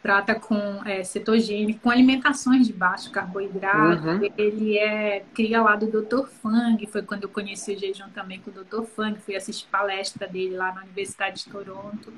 [0.01, 4.05] trata com é, cetogênico, com alimentações de baixo carboidrato.
[4.05, 4.33] Uhum.
[4.37, 6.27] Ele é cria lá do Dr.
[6.27, 8.83] Fang, foi quando eu conheci o jejum também com o Dr.
[8.83, 12.13] Fang, fui assistir palestra dele lá na Universidade de Toronto.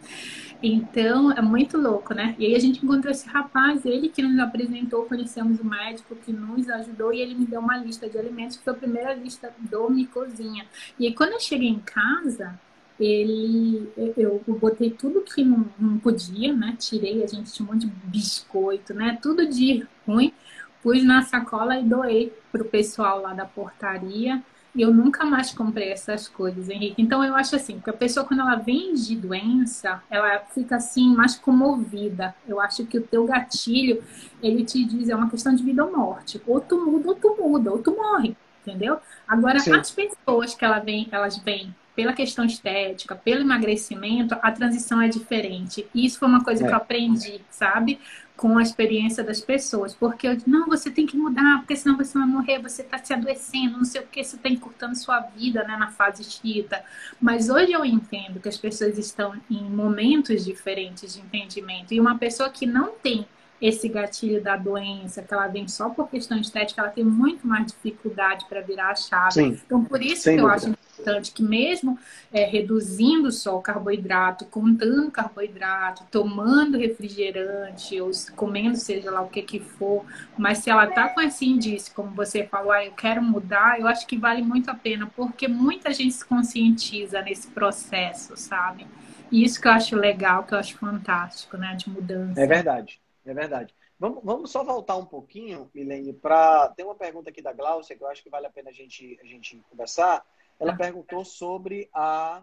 [0.62, 2.34] Então, é muito louco, né?
[2.38, 6.32] E aí a gente encontrou esse rapaz, ele que nos apresentou, conhecemos o médico que
[6.32, 9.52] nos ajudou e ele me deu uma lista de alimentos, que foi a primeira lista
[9.58, 10.64] do Micozinha.
[10.98, 12.58] E aí, quando eu cheguei em casa,
[12.98, 16.76] ele eu, eu botei tudo que não, não, podia, né?
[16.78, 19.18] Tirei, a gente tinha um monte de biscoito, né?
[19.20, 20.32] Tudo de ruim,
[20.82, 24.42] pus na sacola e doei pro pessoal lá da portaria.
[24.74, 27.00] E eu nunca mais comprei essas coisas, Henrique.
[27.00, 31.14] Então eu acho assim, que a pessoa quando ela vem de doença, ela fica assim
[31.14, 32.34] mais comovida.
[32.46, 34.02] Eu acho que o teu gatilho,
[34.42, 36.42] ele te diz, é uma questão de vida ou morte.
[36.46, 38.98] Ou tu muda, ou tu muda, ou tu morre, entendeu?
[39.28, 39.74] Agora, Sim.
[39.74, 45.08] as pessoas que ela vem, elas vêm pela questão estética, pelo emagrecimento, a transição é
[45.08, 45.86] diferente.
[45.94, 46.66] E isso foi uma coisa é.
[46.66, 48.00] que eu aprendi, sabe?
[48.36, 49.94] Com a experiência das pessoas.
[49.94, 53.12] Porque eu não, você tem que mudar, porque senão você vai morrer, você está se
[53.12, 56.84] adoecendo, não sei o que, você está encurtando sua vida né, na fase chita.
[57.20, 61.94] Mas hoje eu entendo que as pessoas estão em momentos diferentes de entendimento.
[61.94, 63.24] E uma pessoa que não tem
[63.60, 67.66] esse gatilho da doença, que ela vem só por questão estética, ela tem muito mais
[67.66, 69.32] dificuldade para virar a chave.
[69.32, 69.60] Sim.
[69.64, 70.42] Então, por isso que dúvida.
[70.42, 71.98] eu acho importante que mesmo
[72.32, 79.42] é, reduzindo só o carboidrato, contando carboidrato, tomando refrigerante, ou comendo seja lá o que
[79.42, 80.04] que for,
[80.36, 83.86] mas se ela tá com esse indício, como você falou, ah, eu quero mudar, eu
[83.86, 88.86] acho que vale muito a pena, porque muita gente se conscientiza nesse processo, sabe?
[89.30, 92.40] E isso que eu acho legal, que eu acho fantástico, né, de mudança.
[92.40, 93.74] É verdade, é verdade.
[93.98, 96.68] Vamos, vamos só voltar um pouquinho, Milene, para.
[96.76, 99.18] Tem uma pergunta aqui da Glaucia que eu acho que vale a pena a gente,
[99.22, 100.24] a gente conversar.
[100.58, 102.42] Ela perguntou sobre a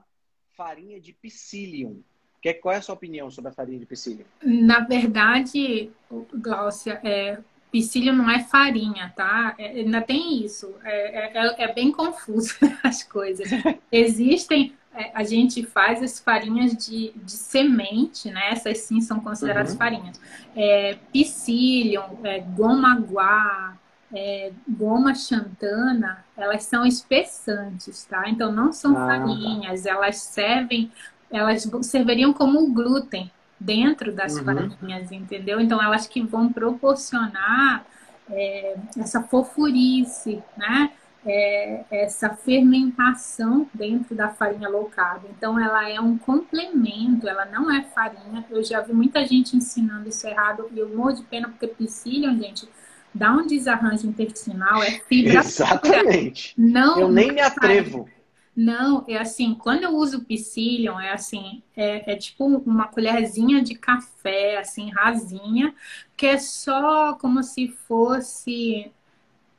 [0.55, 2.03] farinha de psyllium.
[2.41, 4.25] Que, qual é a sua opinião sobre a farinha de psyllium?
[4.43, 5.91] Na verdade,
[6.34, 7.38] Gláucia, é,
[7.71, 9.55] psyllium não é farinha, tá?
[9.57, 10.75] É, ainda tem isso.
[10.84, 13.47] É, é, é bem confuso as coisas.
[13.91, 14.80] Existem é,
[15.13, 18.49] a gente faz as farinhas de, de semente, né?
[18.51, 19.77] Essas sim são consideradas uhum.
[19.77, 20.19] farinhas.
[20.55, 23.77] É, psyllium, é, goma guá,
[24.13, 28.27] é, goma xantana, elas são espessantes, tá?
[28.27, 30.91] Então não são ah, farinhas, elas servem,
[31.31, 34.43] elas serviriam como glúten dentro das uhum.
[34.43, 35.61] farinhas, entendeu?
[35.61, 37.85] Então elas que vão proporcionar
[38.29, 40.91] é, essa fofurice, né?
[41.24, 45.24] É, essa fermentação dentro da farinha low carb.
[45.30, 48.43] Então, ela é um complemento, ela não é farinha.
[48.49, 52.39] Eu já vi muita gente ensinando isso errado e eu morro de pena porque psyllium,
[52.39, 52.67] gente,
[53.13, 55.39] dá um desarranjo intestinal, é fibra.
[55.39, 56.53] Exatamente.
[56.57, 58.09] Não, eu nem me atrevo.
[58.55, 63.76] Não, é assim, quando eu uso psyllium, é assim, é, é, tipo uma colherzinha de
[63.76, 65.74] café, assim, rasinha,
[66.17, 68.91] que é só como se fosse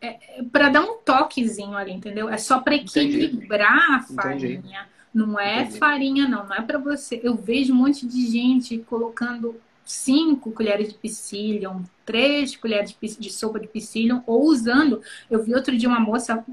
[0.02, 2.28] é, é para dar um toquezinho ali, entendeu?
[2.28, 4.18] É só para equilibrar Entendi.
[4.18, 4.58] a farinha.
[4.58, 4.78] Entendi.
[5.14, 5.78] Não é Entendi.
[5.78, 6.46] farinha, não.
[6.46, 7.20] Não é para você.
[7.22, 13.60] Eu vejo um monte de gente colocando cinco colheres de psyllium, três colheres de sopa
[13.60, 15.00] de psyllium, ou usando.
[15.30, 16.44] Eu vi outro dia uma moça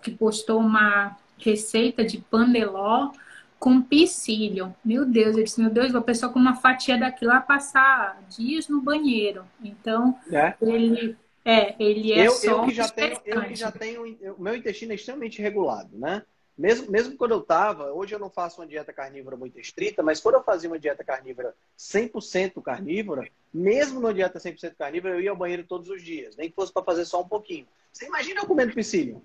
[0.00, 3.10] que postou uma receita de pandeló
[3.58, 4.72] com psyllium.
[4.84, 8.68] Meu Deus, eu disse, meu Deus, a pessoa com uma fatia daquilo vai passar dias
[8.68, 9.44] no banheiro.
[9.62, 10.54] Então, é.
[10.60, 14.42] ele é, ele é eu, só eu que já tenho, eu que já tenho, o
[14.42, 16.22] meu intestino é extremamente regulado, né?
[16.56, 20.20] Mesmo, mesmo quando eu estava, hoje eu não faço uma dieta carnívora muito estrita, mas
[20.20, 25.30] quando eu fazia uma dieta carnívora 100% carnívora, mesmo numa dieta 100% carnívora, eu ia
[25.30, 27.66] ao banheiro todos os dias, nem que fosse para fazer só um pouquinho.
[27.92, 29.20] Você imagina eu comendo psyllium?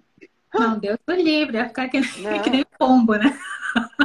[0.52, 3.40] Não, Deus do livre, ia ficar que, que nem pombo, né?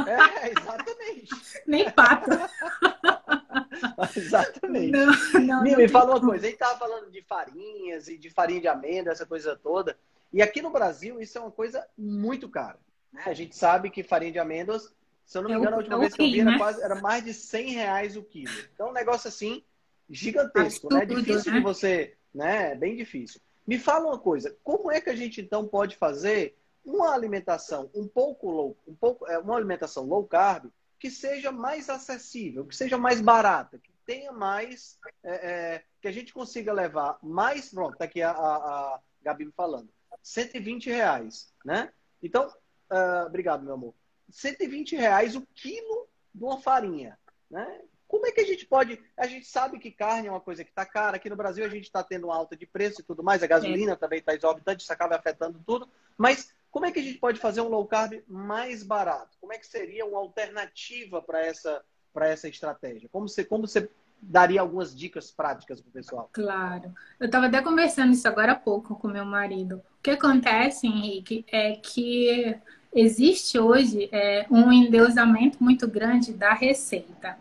[0.07, 1.29] É, exatamente.
[1.65, 2.29] nem pato.
[4.15, 4.91] exatamente.
[4.91, 8.17] Não, não, me, não me fala uma coisa, a gente estava falando de farinhas e
[8.17, 9.97] de farinha de amêndoa, essa coisa toda.
[10.31, 12.77] E aqui no Brasil, isso é uma coisa muito cara.
[13.11, 13.23] Né?
[13.25, 14.93] A gente sabe que farinha de amêndoas,
[15.25, 16.57] se eu não me é engano, a última é vez que eu vi era, né?
[16.57, 18.53] quase, era mais de 100 reais o quilo.
[18.73, 19.63] Então, um negócio assim,
[20.09, 21.05] gigantesco, né?
[21.05, 21.57] Difícil né?
[21.57, 22.75] de você, né?
[22.75, 23.39] Bem difícil.
[23.65, 28.07] Me fala uma coisa, como é que a gente então pode fazer uma alimentação um
[28.07, 30.65] pouco low, um pouco, é, uma alimentação low carb
[30.99, 36.11] que seja mais acessível, que seja mais barata, que tenha mais, é, é, que a
[36.11, 38.55] gente consiga levar mais, pronto, tá aqui a, a,
[38.95, 39.89] a Gabi me falando,
[40.21, 41.91] 120 reais, né?
[42.21, 42.51] Então,
[42.89, 43.93] Uh, obrigado, meu amor.
[44.29, 47.17] 120 reais o quilo de uma farinha.
[47.49, 47.81] Né?
[48.07, 49.01] Como é que a gente pode.
[49.17, 51.17] A gente sabe que carne é uma coisa que está cara.
[51.17, 53.43] Aqui no Brasil a gente está tendo uma alta de preço e tudo mais.
[53.43, 53.95] A gasolina é.
[53.95, 55.89] também está exorbitante, isso acaba afetando tudo.
[56.17, 59.37] Mas como é que a gente pode fazer um low carb mais barato?
[59.39, 61.81] Como é que seria uma alternativa para essa,
[62.19, 63.07] essa estratégia?
[63.09, 63.89] Como você, como você
[64.21, 66.29] daria algumas dicas práticas para o pessoal?
[66.33, 66.93] Claro.
[67.17, 69.77] Eu estava até conversando isso agora há pouco com meu marido.
[69.77, 72.57] O que acontece, Henrique, é que
[72.93, 77.37] existe hoje é, um endeusamento muito grande da receita.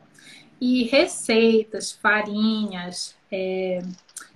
[0.61, 3.83] E receitas, farinhas, é,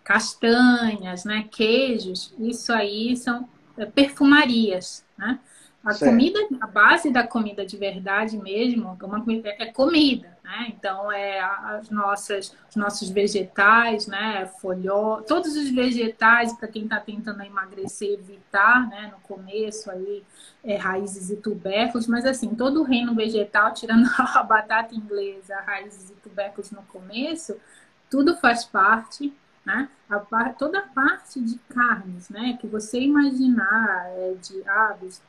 [0.02, 3.48] castanhas, né, queijos, isso aí são
[3.86, 5.38] perfumarias, né?
[5.84, 6.10] A certo.
[6.10, 10.66] comida, a base da comida de verdade mesmo, é uma comida, é comida, né?
[10.76, 14.46] Então, é as nossas, os nossos vegetais, né?
[14.60, 19.12] Folhó, todos os vegetais, para quem está tentando emagrecer, evitar, né?
[19.12, 20.24] No começo aí,
[20.64, 26.10] é, raízes e tubérculos, mas assim, todo o reino vegetal, tirando a batata inglesa, raízes
[26.10, 27.56] e tubérculos no começo,
[28.10, 29.32] tudo faz parte,
[29.68, 29.88] né?
[30.08, 30.18] A,
[30.54, 32.56] toda a parte de carnes, né?
[32.58, 35.22] Que você imaginar é, de aves,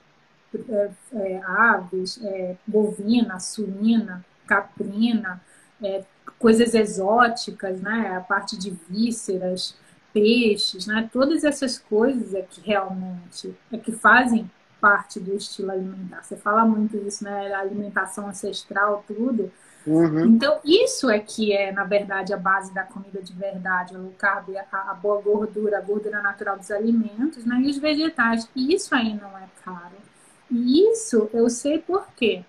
[0.69, 5.41] é, é, aves, é, bovina, suína, caprina,
[5.83, 6.05] é,
[6.39, 8.15] coisas exóticas, né?
[8.15, 9.75] A parte de vísceras,
[10.13, 11.09] peixes, né?
[11.11, 16.23] Todas essas coisas é que realmente é que fazem parte do estilo alimentar.
[16.23, 17.53] Você fala muito isso, né?
[17.53, 19.51] Alimentação ancestral, tudo.
[19.89, 20.27] Uhum.
[20.27, 24.49] Então, isso é que é, na verdade, a base da comida de verdade, o carb,
[24.71, 27.59] a, a, boa gordura, a gordura natural dos alimentos, né?
[27.59, 28.47] E os vegetais.
[28.55, 29.95] E isso aí não é caro.
[30.51, 32.43] E isso eu sei por quê.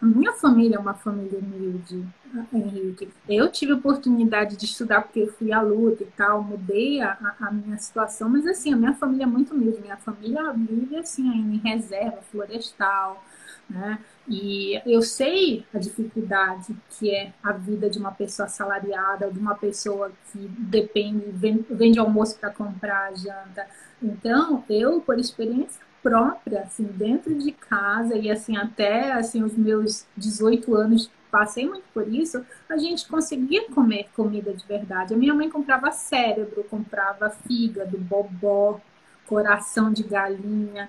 [0.00, 2.06] A minha família é uma família humilde,
[2.52, 3.08] Henrique.
[3.26, 7.50] Eu tive oportunidade de estudar porque eu fui à luta e tal, mudei a, a,
[7.50, 9.80] minha situação, mas assim, a minha família é muito humilde.
[9.80, 13.24] Minha família vive assim em reserva florestal,
[13.68, 13.98] né?
[14.28, 19.54] E eu sei a dificuldade que é a vida de uma pessoa assalariada, de uma
[19.54, 21.24] pessoa que depende,
[21.70, 23.66] vende almoço para comprar janta.
[24.02, 30.06] Então, eu, por experiência própria, assim, dentro de casa e assim até assim os meus
[30.16, 35.12] 18 anos passei muito por isso, a gente conseguia comer comida de verdade.
[35.12, 38.80] A minha mãe comprava cérebro, comprava fígado, bobó,
[39.26, 40.88] coração de galinha,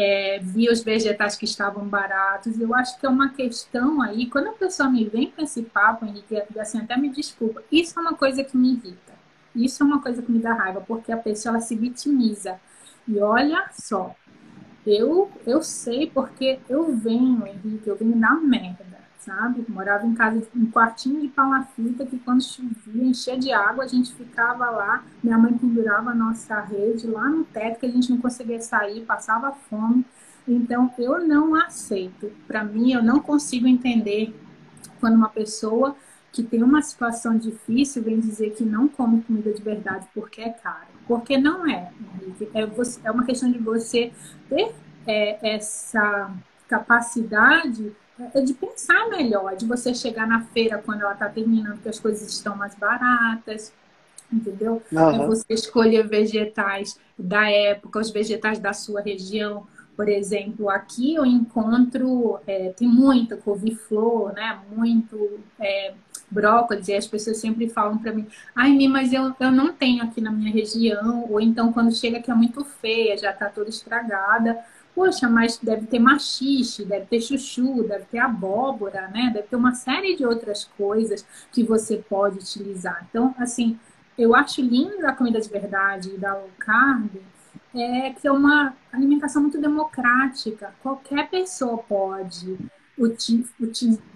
[0.00, 2.60] é, via os vegetais que estavam baratos.
[2.60, 6.06] Eu acho que é uma questão aí, quando a pessoa me vem com esse papo,
[6.06, 9.18] Henrique, assim, até me desculpa, isso é uma coisa que me irrita.
[9.56, 12.60] Isso é uma coisa que me dá raiva, porque a pessoa ela se vitimiza.
[13.08, 14.14] E olha só,
[14.86, 18.84] eu, eu sei porque eu venho, Henrique, eu venho da merda,
[19.18, 19.64] sabe?
[19.68, 24.14] Morava em casa, um quartinho de palafita que quando chovia, enchia de água, a gente
[24.14, 28.18] ficava lá, minha mãe pendurava a nossa rede lá no teto, que a gente não
[28.18, 30.04] conseguia sair, passava fome.
[30.46, 32.32] Então, eu não aceito.
[32.46, 34.34] Para mim, eu não consigo entender
[34.98, 35.94] quando uma pessoa
[36.32, 40.50] que tem uma situação difícil vem dizer que não come comida de verdade porque é
[40.50, 40.86] caro.
[41.06, 41.90] Porque não é,
[42.54, 44.12] É, você, é uma questão de você
[44.48, 44.74] ter
[45.06, 46.30] é, essa
[46.68, 47.94] capacidade
[48.34, 52.00] é de pensar melhor, de você chegar na feira quando ela está terminando, que as
[52.00, 53.72] coisas estão mais baratas,
[54.32, 54.82] entendeu?
[54.92, 55.22] Uhum.
[55.22, 59.66] É você escolher vegetais da época, os vegetais da sua região,
[59.98, 64.60] Por exemplo, aqui eu encontro, é, tem muita couve-flor, né?
[64.70, 65.92] Muito é,
[66.30, 70.20] brócolis, e as pessoas sempre falam para mim, ai, mas eu, eu não tenho aqui
[70.20, 74.56] na minha região, ou então quando chega aqui é muito feia, já está toda estragada.
[74.98, 79.30] Poxa, mas deve ter machixe, deve ter chuchu, deve ter abóbora, né?
[79.32, 83.06] Deve ter uma série de outras coisas que você pode utilizar.
[83.08, 83.78] Então, assim,
[84.18, 87.10] eu acho lindo a comida de verdade da low carb
[87.76, 90.74] é que é uma alimentação muito democrática.
[90.82, 92.58] Qualquer pessoa pode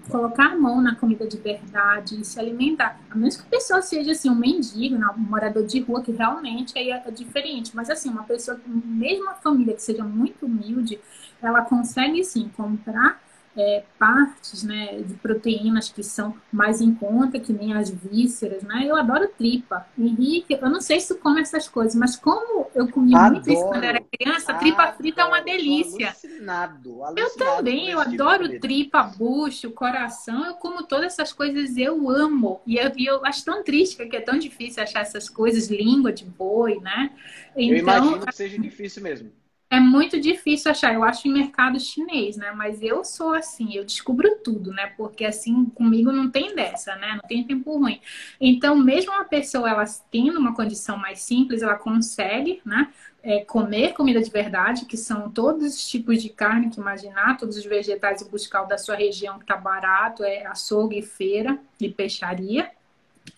[0.09, 3.01] colocar a mão na comida de verdade e se alimentar.
[3.11, 6.77] A menos que a pessoa seja assim, um mendigo, um morador de rua, que realmente
[6.79, 7.75] aí é, é diferente.
[7.75, 11.01] Mas assim, uma pessoa, mesmo uma família que seja muito humilde,
[11.41, 13.21] ela consegue sim comprar
[13.57, 18.85] é, partes né, de proteínas que são mais em conta, que nem as vísceras, né?
[18.87, 19.87] Eu adoro tripa.
[19.99, 23.35] Henrique, eu não sei se tu come essas coisas, mas como eu comi adoro.
[23.35, 24.97] muito isso quando era criança, tripa adoro.
[24.97, 26.09] frita é uma delícia.
[26.09, 31.77] Alucinado, alucinado eu também, eu tipo adoro tripa, bucho, coração, eu como todas essas coisas,
[31.77, 32.61] eu amo.
[32.67, 36.13] E eu, e eu acho tão triste que é tão difícil achar essas coisas, língua
[36.13, 37.11] de boi, né?
[37.55, 39.31] Então, eu imagino que seja difícil mesmo
[39.73, 40.93] é muito difícil achar.
[40.93, 42.53] Eu acho em mercado chinês, né?
[42.53, 44.89] Mas eu sou assim, eu descubro tudo, né?
[44.99, 47.15] Porque assim, comigo não tem dessa, né?
[47.15, 47.99] Não tem tempo ruim.
[48.39, 52.93] Então, mesmo uma pessoa, ela tendo uma condição mais simples, ela consegue, né?
[53.23, 57.57] É, comer comida de verdade, que são todos os tipos de carne que imaginar, todos
[57.57, 61.89] os vegetais e buscar o da sua região que tá barato, é açougue, feira e
[61.89, 62.71] peixaria.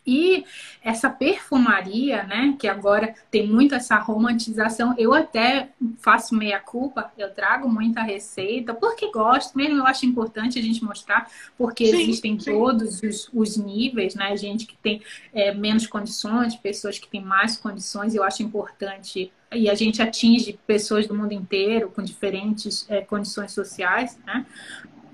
[0.06, 0.44] E
[0.82, 7.32] essa perfumaria, né, que agora tem muito essa romantização, eu até faço meia culpa, eu
[7.32, 12.38] trago muita receita, porque gosto, mesmo eu acho importante a gente mostrar, porque sim, existem
[12.38, 12.52] sim.
[12.52, 15.00] todos os, os, níveis, né, gente que tem
[15.32, 20.58] é, menos condições, pessoas que têm mais condições, eu acho importante, e a gente atinge
[20.66, 24.44] pessoas do mundo inteiro com diferentes é, condições sociais, né,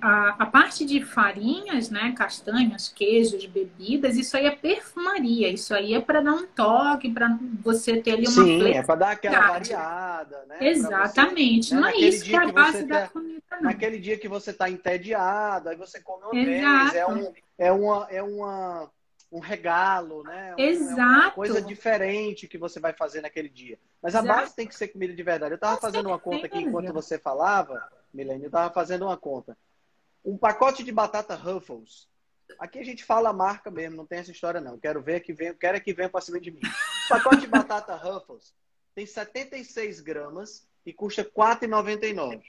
[0.00, 5.48] a, a, parte de farinhas, né, castanhas, queijos, bebidas, isso aí é perfumaria.
[5.48, 8.94] Isso aí é para dar um toque, para você ter ali uma Sim, é para
[8.94, 10.58] dar aquela variada, né?
[10.60, 11.68] Exatamente.
[11.68, 13.42] Você, né, não é isso que é a base da comida.
[13.52, 13.62] Não.
[13.62, 16.92] Naquele dia que você está entediado, aí você come Exato.
[16.92, 16.94] vez.
[16.94, 18.90] É, um, é, uma, é uma,
[19.30, 20.54] um regalo, né?
[20.56, 21.00] Exato.
[21.00, 23.78] É uma coisa diferente que você vai fazer naquele dia.
[24.02, 24.40] Mas a Exato.
[24.40, 25.52] base tem que ser comida de verdade.
[25.52, 27.82] Eu estava fazendo uma conta aqui enquanto você falava,
[28.14, 29.56] Milene, eu estava fazendo uma conta
[30.24, 32.08] um pacote de batata Ruffles.
[32.58, 34.78] Aqui a gente fala a marca mesmo, não tem essa história não.
[34.78, 36.60] Quero ver que vem, quero é que venha para cima de mim.
[37.06, 38.54] O pacote de batata Ruffles
[38.94, 42.42] tem 76 gramas e custa R$ 4,99.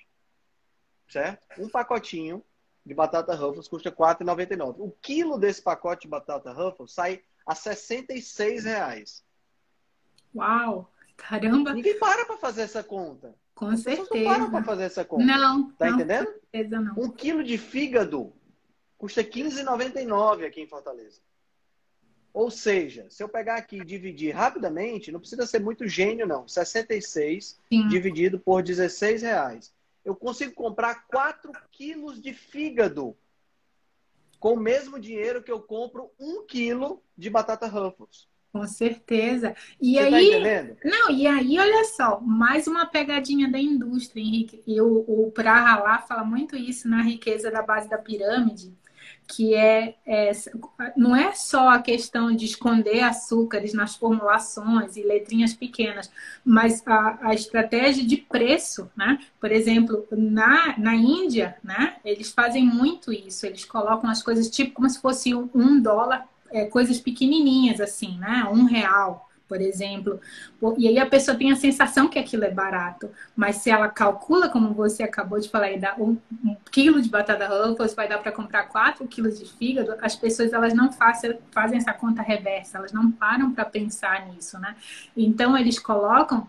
[1.07, 1.61] Certo?
[1.61, 2.43] Um pacotinho
[2.86, 4.76] de batata Ruffles custa R$ 4,99.
[4.80, 9.24] O quilo desse pacote de batata Ruffles sai a 66 reais.
[10.36, 10.91] Uau!
[11.15, 11.74] Caramba!
[11.74, 13.36] Ninguém para para fazer essa conta.
[13.62, 14.09] Com As certeza.
[14.16, 15.24] Não param para fazer essa conta.
[15.24, 15.72] Não.
[15.74, 16.26] Tá não, entendendo?
[16.26, 16.93] Com certeza não.
[16.97, 18.34] Um quilo de fígado
[18.97, 21.22] custa R$15,99 aqui em Fortaleza.
[22.34, 26.47] Ou seja, se eu pegar aqui e dividir rapidamente, não precisa ser muito gênio, não.
[26.47, 27.88] 66 Sim.
[27.88, 29.72] dividido por 16 reais.
[30.03, 33.16] Eu consigo comprar 4 quilos de fígado
[34.39, 38.28] com o mesmo dinheiro que eu compro 1 quilo de batata Ruffles.
[38.52, 39.56] Com certeza.
[39.80, 44.22] E Você tá aí, tá não, e aí, olha só, mais uma pegadinha da indústria,
[44.22, 44.62] Henrique.
[44.68, 48.74] E o, o Praha lá fala muito isso na riqueza da base da pirâmide,
[49.26, 50.32] que é, é,
[50.97, 56.12] não é só a questão de esconder açúcares nas formulações e letrinhas pequenas,
[56.43, 59.18] mas a, a estratégia de preço, né?
[59.39, 61.95] Por exemplo, na, na Índia, né?
[62.04, 63.45] Eles fazem muito isso.
[63.45, 68.47] Eles colocam as coisas tipo como se fosse um dólar é, coisas pequenininhas, assim, né?
[68.52, 70.20] Um real, por exemplo.
[70.78, 73.10] E aí a pessoa tem a sensação que aquilo é barato.
[73.36, 77.47] Mas se ela calcula, como você acabou de falar, dá um, um quilo de batata
[77.47, 81.78] Ruffles vai dar para comprar quatro quilos de fígado, as pessoas elas não fazem, fazem
[81.78, 84.76] essa conta reversa, elas não param para pensar nisso, né?
[85.18, 86.47] Então eles colocam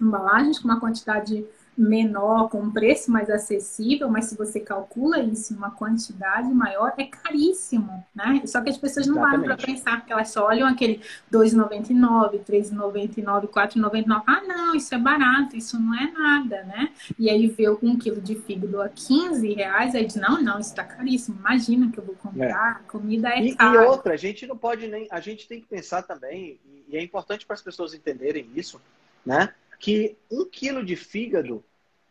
[0.00, 1.44] embalagens com uma quantidade
[1.80, 6.92] menor, com um preço mais acessível, mas se você calcula isso em uma quantidade maior,
[6.98, 8.42] é caríssimo, né?
[8.46, 11.00] Só que as pessoas não param para pensar, que elas só olham aquele
[11.32, 14.22] 2,99, 3,99, 4,99.
[14.26, 16.92] Ah, não, isso é barato, isso não é nada, né?
[17.18, 20.70] E aí vê um quilo de fígado a 15 reais, aí diz, não, não, isso
[20.70, 21.38] está caríssimo.
[21.38, 22.90] Imagina que eu vou comprar, é.
[22.90, 23.84] comida é e, cara.
[23.84, 27.02] E outra, a gente não pode nem, a gente tem que pensar também, e é
[27.02, 28.80] importante para as pessoas entenderem isso,
[29.24, 29.54] né?
[29.80, 31.64] que um quilo de fígado.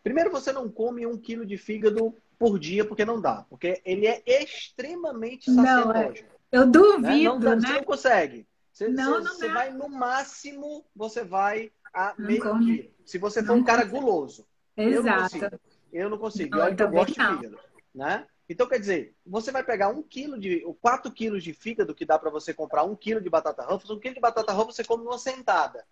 [0.03, 3.45] Primeiro, você não come um quilo de fígado por dia, porque não dá.
[3.49, 6.29] Porque ele é extremamente saciedógeno.
[6.51, 7.23] eu duvido, né?
[7.23, 7.59] Não, né?
[7.59, 8.47] Você não consegue.
[8.71, 12.65] Você, não, você, não você vai, no máximo, você vai a não meio come.
[12.65, 12.89] quilo.
[13.05, 14.45] Se você for um cara guloso.
[14.77, 14.99] Exato.
[15.01, 15.55] Eu não consigo.
[15.91, 16.57] Eu não consigo.
[16.57, 17.59] Não, eu, eu gosto de fígado,
[17.93, 18.25] né?
[18.47, 22.17] Então, quer dizer, você vai pegar um quilo de, quatro quilos de fígado, que dá
[22.17, 25.03] para você comprar um quilo de batata Ruffles, um quilo de batata Ruffles você come
[25.03, 25.85] numa sentada.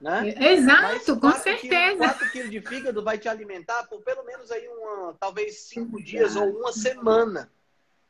[0.00, 0.34] Né?
[0.52, 1.96] Exato, com certeza.
[1.96, 6.36] 4 quilos de fígado vai te alimentar por pelo menos aí uma, talvez cinco dias
[6.36, 7.50] ou uma semana.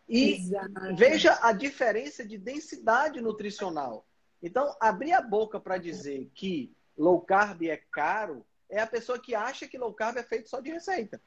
[0.09, 0.97] E Exato.
[0.97, 4.07] veja a diferença de densidade nutricional.
[4.43, 9.35] Então, abrir a boca para dizer que low carb é caro é a pessoa que
[9.35, 11.21] acha que low carb é feito só de receita.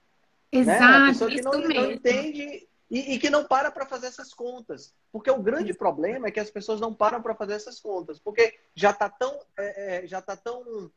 [0.52, 0.80] Exato.
[0.80, 0.98] Né?
[0.98, 4.94] A pessoa que não, não entende e, e, que não para para fazer essas contas.
[5.12, 8.20] Porque o grande problema é que as pessoas não param para fazer essas contas.
[8.20, 10.92] Porque já está tão, é, é, já tá tão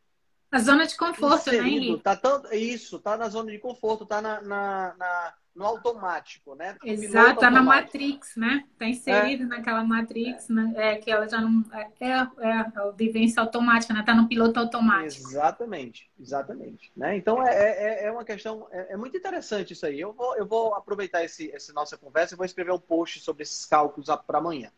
[0.51, 2.03] a zona de conforto, né, inserido, né?
[2.03, 6.77] Tá tão, isso, tá na zona de conforto, tá na, na, na no automático, né?
[6.85, 8.65] Exato, tá na Matrix, né?
[8.79, 9.47] Tá inserido é.
[9.47, 10.73] naquela Matrix, né?
[10.77, 11.65] É, que ela já não.
[11.73, 14.03] É, é, é a vivência automática, né?
[14.05, 15.29] Tá no piloto automático.
[15.29, 16.91] Exatamente, exatamente.
[16.97, 17.17] Né?
[17.17, 18.67] Então é, é, é uma questão.
[18.71, 20.01] É, é, muito interessante isso aí.
[20.01, 23.43] Eu vou, eu vou aproveitar esse, essa nossa conversa e vou escrever um post sobre
[23.43, 24.71] esses cálculos para amanhã.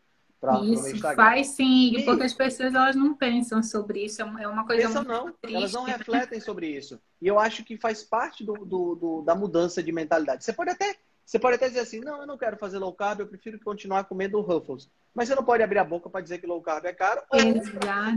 [0.63, 2.03] Isso, faz sim, e...
[2.03, 5.55] porque as pessoas elas não pensam sobre isso, é uma coisa Pensam não, triste.
[5.55, 6.99] elas não refletem sobre isso.
[7.21, 10.43] E eu acho que faz parte do, do, do, da mudança de mentalidade.
[10.43, 13.21] Você pode até você pode até dizer assim, não, eu não quero fazer low carb,
[13.21, 14.89] eu prefiro continuar comendo Ruffles.
[15.15, 17.39] Mas você não pode abrir a boca para dizer que low carb é caro ou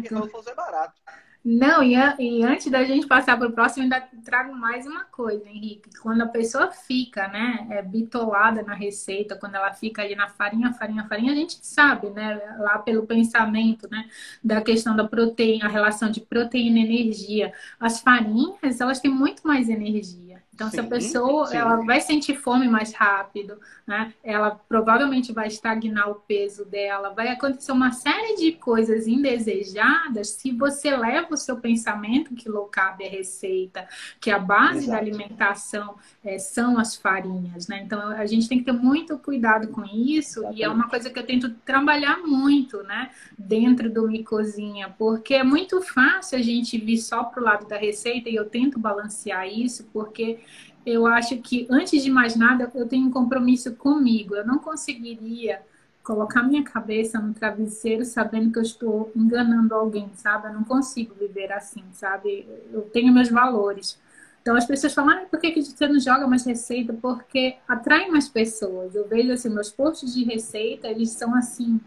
[0.02, 1.00] que Ruffles é barato.
[1.48, 5.48] Não, e, e, antes da gente passar para o próximo, ainda trago mais uma coisa,
[5.48, 5.90] Henrique.
[6.02, 10.72] Quando a pessoa fica, né, é, bitolada na receita, quando ela fica ali na farinha,
[10.72, 14.10] farinha, farinha, a gente sabe, né, lá pelo pensamento, né,
[14.42, 17.52] da questão da proteína, a relação de proteína e energia.
[17.78, 20.25] As farinhas, elas têm muito mais energia.
[20.56, 21.56] Então, sim, se a pessoa sim.
[21.58, 24.14] ela vai sentir fome mais rápido, né?
[24.24, 30.50] Ela provavelmente vai estagnar o peso dela, vai acontecer uma série de coisas indesejadas se
[30.52, 33.86] você leva o seu pensamento que low carb é receita,
[34.18, 34.92] que a base Exato.
[34.92, 37.82] da alimentação é, são as farinhas, né?
[37.84, 40.60] Então, a gente tem que ter muito cuidado com isso Exatamente.
[40.60, 43.10] e é uma coisa que eu tento trabalhar muito, né?
[43.36, 47.76] Dentro do Me Cozinha, porque é muito fácil a gente vir só pro lado da
[47.76, 50.45] receita e eu tento balancear isso, porque
[50.86, 54.36] eu acho que, antes de mais nada, eu tenho um compromisso comigo.
[54.36, 55.60] Eu não conseguiria
[56.04, 60.46] colocar minha cabeça no travesseiro sabendo que eu estou enganando alguém, sabe?
[60.46, 62.46] Eu não consigo viver assim, sabe?
[62.72, 63.98] Eu tenho meus valores.
[64.40, 66.92] Então as pessoas falam, ah, por que, você não joga mais receita?
[66.92, 68.94] Porque atrai mais pessoas.
[68.94, 71.80] Eu vejo assim, meus posts de receita, eles são assim,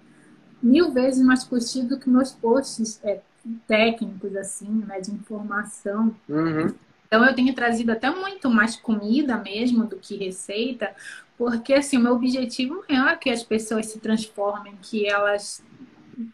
[0.62, 3.22] mil vezes mais curtidos do que meus posts é,
[3.66, 6.14] técnicos, assim, né, de informação.
[6.28, 6.74] Uhum.
[7.10, 10.96] Então eu tenho trazido até muito mais comida mesmo do que receita,
[11.36, 15.64] porque assim, o meu objetivo é que as pessoas se transformem, que elas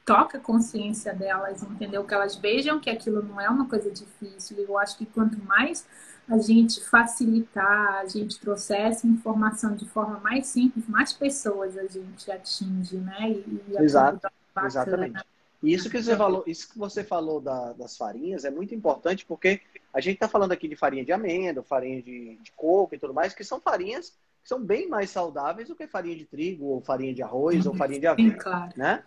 [0.03, 2.03] toca a consciência delas, entendeu?
[2.03, 4.57] Que elas vejam que aquilo não é uma coisa difícil.
[4.57, 5.87] Eu acho que quanto mais
[6.27, 11.85] a gente facilitar, a gente trouxer essa informação de forma mais simples, mais pessoas a
[11.87, 13.29] gente atinge, né?
[13.29, 14.27] E, e Exato,
[14.65, 15.23] exatamente.
[15.65, 19.25] E isso que você falou, isso que você falou da, das farinhas é muito importante
[19.25, 19.61] porque
[19.91, 23.13] a gente está falando aqui de farinha de amêndoa, farinha de, de coco e tudo
[23.13, 26.79] mais, que são farinhas que são bem mais saudáveis do que farinha de trigo, ou
[26.79, 28.37] farinha de arroz, ou farinha de aveia.
[28.37, 28.71] Claro.
[28.77, 29.03] Né?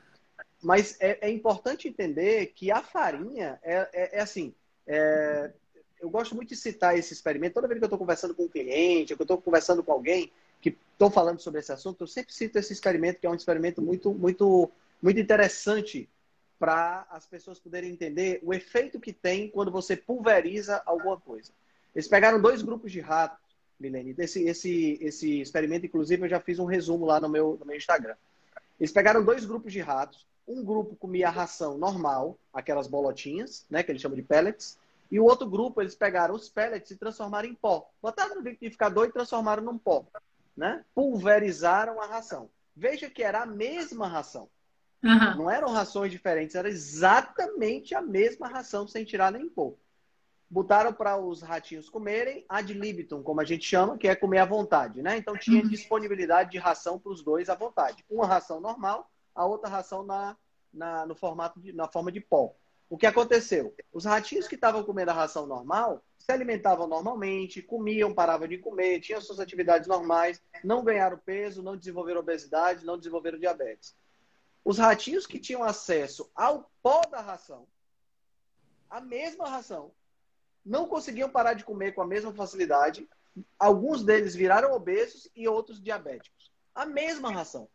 [0.60, 4.52] Mas é, é, importante entender que a farinha é, é, é assim.
[4.84, 5.52] É,
[6.00, 7.54] eu gosto muito de citar esse experimento.
[7.54, 9.92] Toda vez que eu estou conversando com um cliente, ou que eu estou conversando com
[9.92, 13.34] alguém que estou falando sobre esse assunto, eu sempre cito esse experimento, que é um
[13.36, 14.68] experimento muito, muito,
[15.00, 16.08] muito interessante
[16.58, 21.52] para as pessoas poderem entender o efeito que tem quando você pulveriza alguma coisa.
[21.94, 23.38] Eles pegaram dois grupos de ratos,
[23.78, 24.14] Milene.
[24.18, 27.76] Esse, esse, esse experimento, inclusive, eu já fiz um resumo lá no meu, no meu
[27.76, 28.16] Instagram.
[28.78, 30.26] Eles pegaram dois grupos de ratos.
[30.46, 34.78] Um grupo comia ração normal, aquelas bolotinhas, né, que eles chamam de pellets.
[35.10, 37.88] E o outro grupo, eles pegaram os pellets e transformaram em pó.
[38.02, 40.06] Botaram no liquidificador e transformaram num pó.
[40.56, 40.84] Né?
[40.94, 42.50] Pulverizaram a ração.
[42.76, 44.48] Veja que era a mesma ração.
[45.02, 45.36] Uhum.
[45.36, 49.76] Não eram rações diferentes, era exatamente a mesma ração, sem tirar nem pôr.
[50.50, 54.44] Botaram para os ratinhos comerem ad libitum, como a gente chama, que é comer à
[54.44, 55.16] vontade, né?
[55.16, 55.68] Então tinha uhum.
[55.68, 58.04] disponibilidade de ração para os dois à vontade.
[58.08, 60.36] Uma ração normal, a outra ração na,
[60.72, 62.54] na, no formato de, na forma de pó.
[62.90, 63.74] O que aconteceu?
[63.92, 69.00] Os ratinhos que estavam comendo a ração normal se alimentavam normalmente, comiam, paravam de comer,
[69.00, 73.94] tinham suas atividades normais, não ganharam peso, não desenvolveram obesidade, não desenvolveram diabetes.
[74.68, 77.66] Os ratinhos que tinham acesso ao pó da ração,
[78.90, 79.94] a mesma ração,
[80.62, 83.08] não conseguiam parar de comer com a mesma facilidade.
[83.58, 86.52] Alguns deles viraram obesos e outros diabéticos.
[86.74, 87.66] A mesma ração.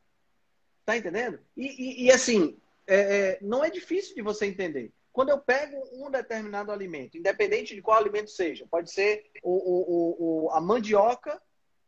[0.85, 1.39] Tá entendendo?
[1.57, 4.93] E, e, e assim, é, é, não é difícil de você entender.
[5.11, 10.45] quando eu pego um determinado alimento, independente de qual alimento seja, pode ser o, o,
[10.45, 11.41] o, a mandioca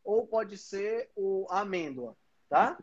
[0.04, 2.18] ou pode ser o, a amêndoa,
[2.50, 2.76] tá?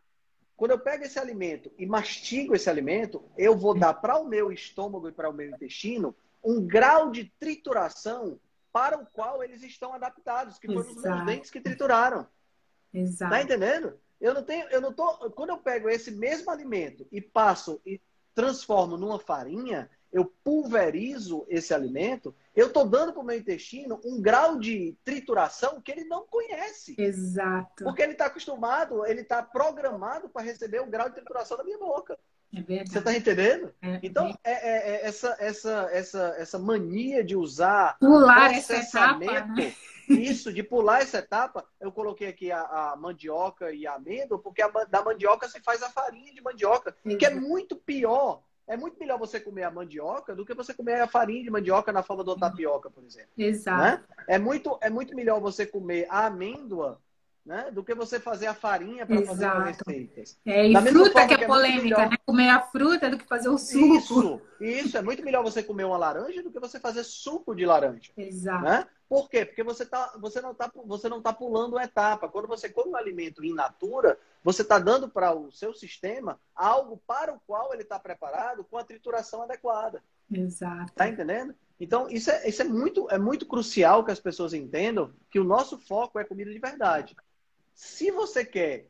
[0.63, 4.53] Quando eu pego esse alimento e mastigo esse alimento, eu vou dar para o meu
[4.53, 8.39] estômago e para o meu intestino um grau de trituração
[8.73, 12.29] para o qual eles estão adaptados, que foram os meus dentes que trituraram.
[12.95, 13.33] Exato.
[13.33, 13.99] Tá entendendo?
[14.21, 18.01] Eu não tenho, eu não tô, quando eu pego esse mesmo alimento e passo e
[18.33, 24.21] transformo numa farinha, eu pulverizo esse alimento, eu estou dando para o meu intestino um
[24.21, 26.95] grau de trituração que ele não conhece.
[26.99, 27.85] Exato.
[27.85, 31.79] Porque ele está acostumado, ele está programado para receber o grau de trituração da minha
[31.79, 32.19] boca.
[32.55, 32.91] É verdade.
[32.91, 33.75] Você está entendendo?
[33.81, 39.19] É, então, é, é, é, essa, essa, essa, essa mania de usar pular essa etapa,
[39.19, 39.75] né?
[40.09, 44.61] isso, de pular essa etapa, eu coloquei aqui a, a mandioca e a amêndoa, porque
[44.61, 48.99] a, da mandioca se faz a farinha de mandioca, que é muito pior é muito
[48.99, 52.25] melhor você comer a mandioca do que você comer a farinha de mandioca na forma
[52.25, 53.31] do tapioca, por exemplo.
[53.37, 54.03] Exato.
[54.09, 54.25] Né?
[54.29, 57.01] É, muito, é muito melhor você comer a amêndoa
[57.45, 57.71] né?
[57.71, 60.39] do que você fazer a farinha para fazer as receitas.
[60.47, 62.11] É, e da fruta que é, que é polêmica, melhor...
[62.11, 62.17] né?
[62.25, 63.97] Comer a fruta do que fazer o suco.
[63.97, 64.99] Isso, isso.
[64.99, 68.13] É muito melhor você comer uma laranja do que você fazer suco de laranja.
[68.17, 68.65] Exato.
[68.65, 68.87] Né?
[69.09, 69.45] Por quê?
[69.45, 72.29] Porque você, tá, você, não está você não tá pulando uma etapa.
[72.29, 77.01] Quando você come um alimento in natura, você está dando para o seu sistema algo
[77.07, 80.03] para o qual ele está preparado com a trituração adequada.
[80.33, 80.93] Exato.
[80.95, 81.55] Tá entendendo?
[81.79, 85.45] Então, isso é, isso é, muito, é muito crucial que as pessoas entendam que o
[85.45, 87.17] nosso foco é comida de verdade.
[87.75, 88.87] Se você quer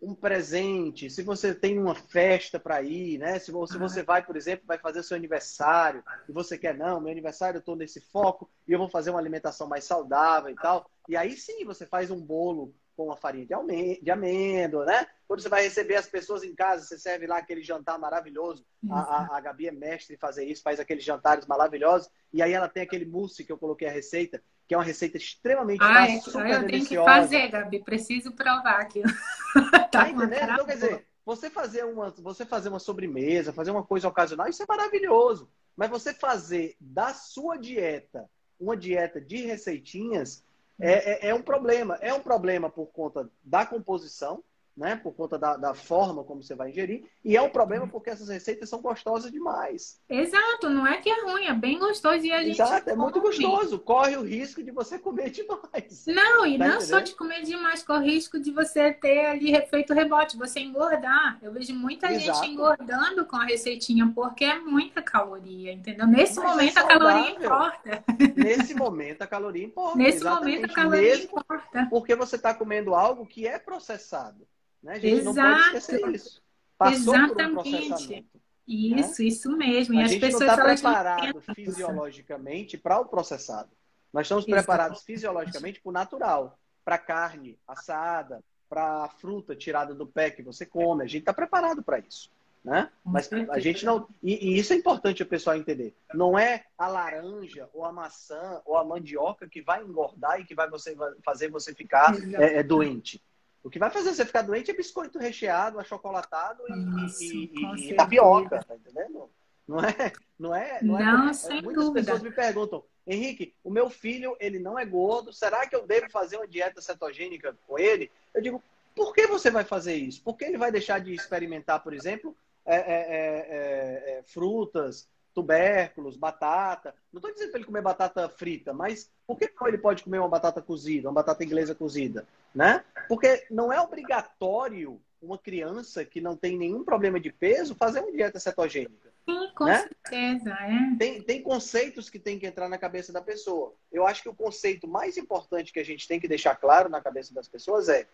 [0.00, 3.38] um presente, se você tem uma festa para ir, né?
[3.38, 7.10] Se você, você vai, por exemplo, vai fazer seu aniversário e você quer, não, meu
[7.10, 10.90] aniversário eu estou nesse foco e eu vou fazer uma alimentação mais saudável e tal.
[11.08, 15.06] E aí sim você faz um bolo com a farinha de, de amêndoa, né?
[15.26, 18.64] Quando você vai receber as pessoas em casa, você serve lá aquele jantar maravilhoso.
[18.88, 22.08] A, a, a, Gabi é mestre em fazer isso, faz aqueles jantares maravilhosos.
[22.32, 25.16] E aí ela tem aquele mousse que eu coloquei a receita, que é uma receita
[25.16, 27.84] extremamente Ai, fácil, super eu tenho que fazer, Gabi.
[27.84, 29.10] Preciso provar aquilo.
[29.70, 30.52] tá, tá entendendo?
[30.52, 34.62] Então, quer dizer, você fazer, uma, você fazer uma sobremesa, fazer uma coisa ocasional, isso
[34.62, 35.50] é maravilhoso.
[35.76, 40.44] Mas você fazer da sua dieta uma dieta de receitinhas,
[40.80, 41.96] é, é, é, um problema.
[42.00, 44.42] É um problema por conta da composição,
[44.76, 44.96] né?
[44.96, 47.04] Por conta da, da, forma como você vai ingerir.
[47.24, 50.00] E é um problema porque essas receitas são gostosas demais.
[50.08, 52.60] Exato, não é que é ruim, é bem gostoso e a gente.
[52.60, 53.78] Exato, é muito gostoso.
[53.78, 56.04] Corre o risco de você comer demais.
[56.06, 56.80] Não, e tá não entendendo?
[56.82, 61.38] só de comer demais, corre o risco de você ter ali feito rebote, você engordar.
[61.40, 62.40] Eu vejo muita Exato.
[62.40, 66.06] gente engordando com a receitinha porque é muita caloria, entendeu?
[66.06, 68.04] Nesse Mas é momento é a caloria importa.
[68.36, 69.98] Nesse momento a caloria importa.
[69.98, 70.44] Nesse exatamente.
[70.44, 71.86] momento a caloria Mesmo importa.
[71.90, 74.46] Porque você está comendo algo que é processado.
[74.84, 74.92] Né?
[74.92, 75.36] A gente Exato.
[75.36, 76.42] não pode esquecer isso.
[76.76, 77.68] Passou Exatamente.
[77.68, 78.24] Um
[78.66, 79.28] isso, né?
[79.28, 79.94] isso mesmo.
[79.94, 83.70] E a as gente pessoas não está preparado fisiologicamente para o processado.
[84.12, 90.30] Nós estamos preparados fisiologicamente para o natural, para carne assada, para fruta tirada do pé
[90.30, 91.02] que você come.
[91.02, 92.30] A gente está preparado para isso.
[92.62, 92.90] Né?
[93.04, 94.08] Mas a gente não.
[94.22, 95.94] E, e, isso é importante o pessoal entender.
[96.14, 100.54] Não é a laranja, ou a maçã, ou a mandioca que vai engordar e que
[100.54, 103.20] vai você, vai fazer você ficar é, é, doente.
[103.64, 108.62] O que vai fazer você ficar doente é biscoito recheado, achocolatado e, e, e tapioca,
[108.62, 109.30] tá entendendo?
[109.66, 112.04] Não é, não é, não, é não é, sem muitas dúvida.
[112.04, 116.10] pessoas me perguntam, Henrique, o meu filho ele não é gordo, será que eu devo
[116.10, 118.10] fazer uma dieta cetogênica com ele?
[118.34, 118.62] Eu digo,
[118.94, 120.22] por que você vai fazer isso?
[120.22, 122.36] Por que ele vai deixar de experimentar, por exemplo,
[122.66, 126.94] é, é, é, é frutas, tubérculos, batata.
[127.12, 130.18] Não estou dizendo para ele comer batata frita, mas por que não ele pode comer
[130.18, 132.26] uma batata cozida, uma batata inglesa cozida?
[132.54, 132.84] Né?
[133.08, 138.12] Porque não é obrigatório uma criança que não tem nenhum problema de peso fazer uma
[138.12, 139.12] dieta cetogênica.
[139.28, 139.78] Sim, com né?
[139.78, 140.50] certeza.
[140.50, 140.96] É.
[140.98, 143.74] Tem, tem conceitos que tem que entrar na cabeça da pessoa.
[143.90, 147.00] Eu acho que o conceito mais importante que a gente tem que deixar claro na
[147.00, 148.06] cabeça das pessoas é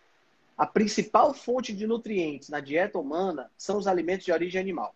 [0.57, 4.95] a principal fonte de nutrientes na dieta humana são os alimentos de origem animal.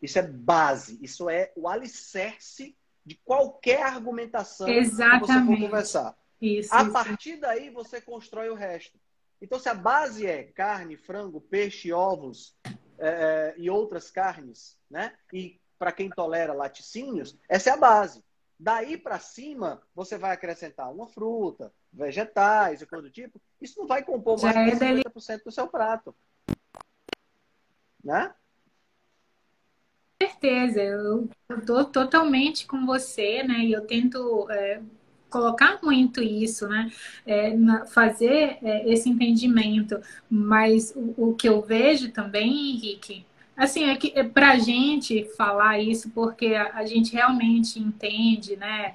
[0.00, 5.20] Isso é base, isso é o alicerce de qualquer argumentação Exatamente.
[5.20, 6.16] que você for conversar.
[6.40, 6.92] Isso, a isso.
[6.92, 8.98] partir daí você constrói o resto.
[9.40, 12.56] Então, se a base é carne, frango, peixe, ovos
[12.98, 15.14] é, e outras carnes, né?
[15.32, 18.24] E para quem tolera laticínios, essa é a base.
[18.58, 23.40] Daí para cima, você vai acrescentar uma fruta, vegetais e coisa do tipo.
[23.60, 26.14] Isso não vai compor mais de 50% do seu prato.
[28.02, 28.34] Né?
[30.40, 31.28] Certeza, eu
[31.58, 33.60] estou totalmente com você, né?
[33.60, 34.80] E eu tento é,
[35.28, 36.90] colocar muito isso, né?
[37.26, 37.54] É,
[37.86, 40.00] fazer é, esse entendimento.
[40.30, 43.26] Mas o, o, que eu vejo também, Henrique,
[43.56, 48.94] Assim, é que é pra gente falar isso, porque a, a gente realmente entende, né?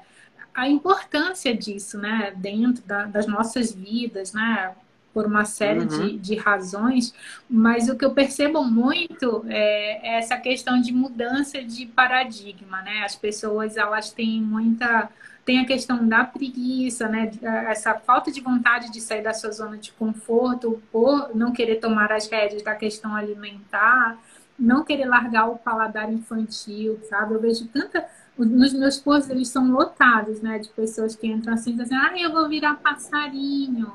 [0.53, 2.33] A importância disso, né?
[2.37, 4.73] Dentro da, das nossas vidas, né?
[5.13, 5.87] Por uma série uhum.
[5.87, 7.13] de, de razões,
[7.47, 13.03] mas o que eu percebo muito é, é essa questão de mudança de paradigma, né?
[13.03, 15.09] As pessoas, elas têm muita
[15.45, 17.29] tem a questão da preguiça, né?
[17.67, 22.13] Essa falta de vontade de sair da sua zona de conforto por não querer tomar
[22.13, 24.17] as rédeas da questão alimentar
[24.57, 27.33] não querer largar o paladar infantil, sabe?
[27.33, 28.05] Eu vejo tanta.
[28.37, 30.59] Nos meus cursos, eles são lotados, né?
[30.59, 33.91] De pessoas que entram assim, dizendo assim, ah, eu vou virar passarinho.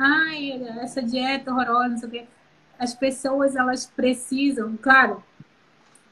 [0.00, 2.24] Ai, essa dieta horrorosa, não sei o quê.
[2.78, 5.22] As pessoas, elas precisam, claro,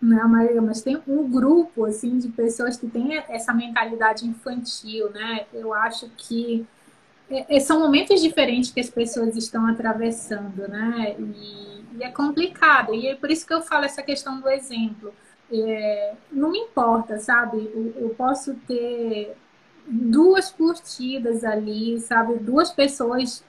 [0.01, 4.27] não é a maioria, mas tem um grupo, assim, de pessoas que têm essa mentalidade
[4.27, 5.47] infantil, né?
[5.53, 6.67] Eu acho que
[7.31, 11.17] é, é, são momentos diferentes que as pessoas estão atravessando, né?
[11.19, 12.95] E e é complicado.
[12.95, 15.13] E é por isso que eu falo essa questão do exemplo.
[15.53, 17.57] É, não me importa, sabe?
[17.75, 19.37] Eu, eu posso ter
[19.87, 22.35] duas curtidas ali, sabe?
[22.39, 23.45] Duas pessoas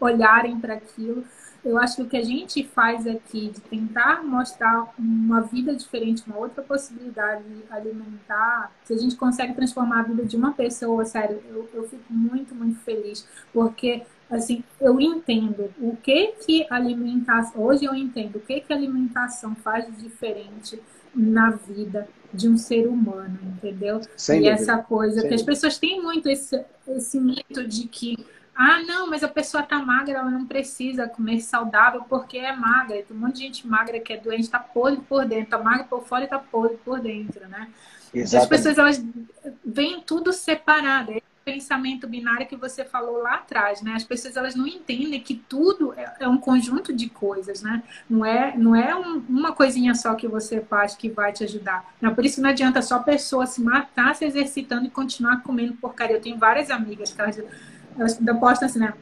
[0.00, 1.24] olharem para aquilo.
[1.64, 6.24] Eu acho que o que a gente faz aqui de tentar mostrar uma vida diferente,
[6.26, 11.40] uma outra possibilidade alimentar, se a gente consegue transformar a vida de uma pessoa, sério,
[11.48, 13.26] eu, eu fico muito, muito feliz.
[13.52, 19.54] Porque assim, eu entendo o que que alimentação, hoje eu entendo o que que alimentação
[19.54, 20.80] faz de diferente
[21.14, 24.00] na vida de um ser humano, entendeu?
[24.16, 24.62] Sem e dúvida.
[24.62, 28.16] essa coisa Sem que as pessoas têm muito esse, esse mito de que
[28.54, 33.02] ah, não, mas a pessoa tá magra, ela não precisa comer saudável porque é magra.
[33.02, 35.84] Tem um monte de gente magra que é doente, tá podre por dentro, tá magra
[35.84, 37.68] por fora e tá podre por dentro, né?
[38.12, 38.36] Exatamente.
[38.36, 39.04] As pessoas, elas
[39.64, 41.12] veem tudo separado
[41.44, 43.94] pensamento binário que você falou lá atrás, né?
[43.94, 47.82] As pessoas elas não entendem que tudo é, é um conjunto de coisas, né?
[48.08, 51.94] Não é, não é um, uma coisinha só que você faz que vai te ajudar.
[52.00, 55.74] Não, por isso não adianta só a pessoa se matar se exercitando e continuar comendo
[55.74, 56.16] porcaria.
[56.16, 57.40] Eu tenho várias amigas que elas,
[57.98, 58.94] elas postam assim, né?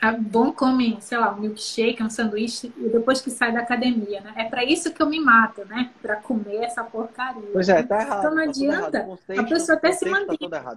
[0.00, 4.20] É bom comer, sei lá, um milkshake, um sanduíche, e depois que sai da academia,
[4.20, 4.34] né?
[4.36, 5.90] É para isso que eu me mato, né?
[6.02, 7.48] Para comer essa porcaria.
[7.52, 8.18] Pois é, tá errado.
[8.18, 9.18] Então não tá adianta.
[9.38, 10.50] a pessoa até se tá mantém.
[10.50, 10.76] Tá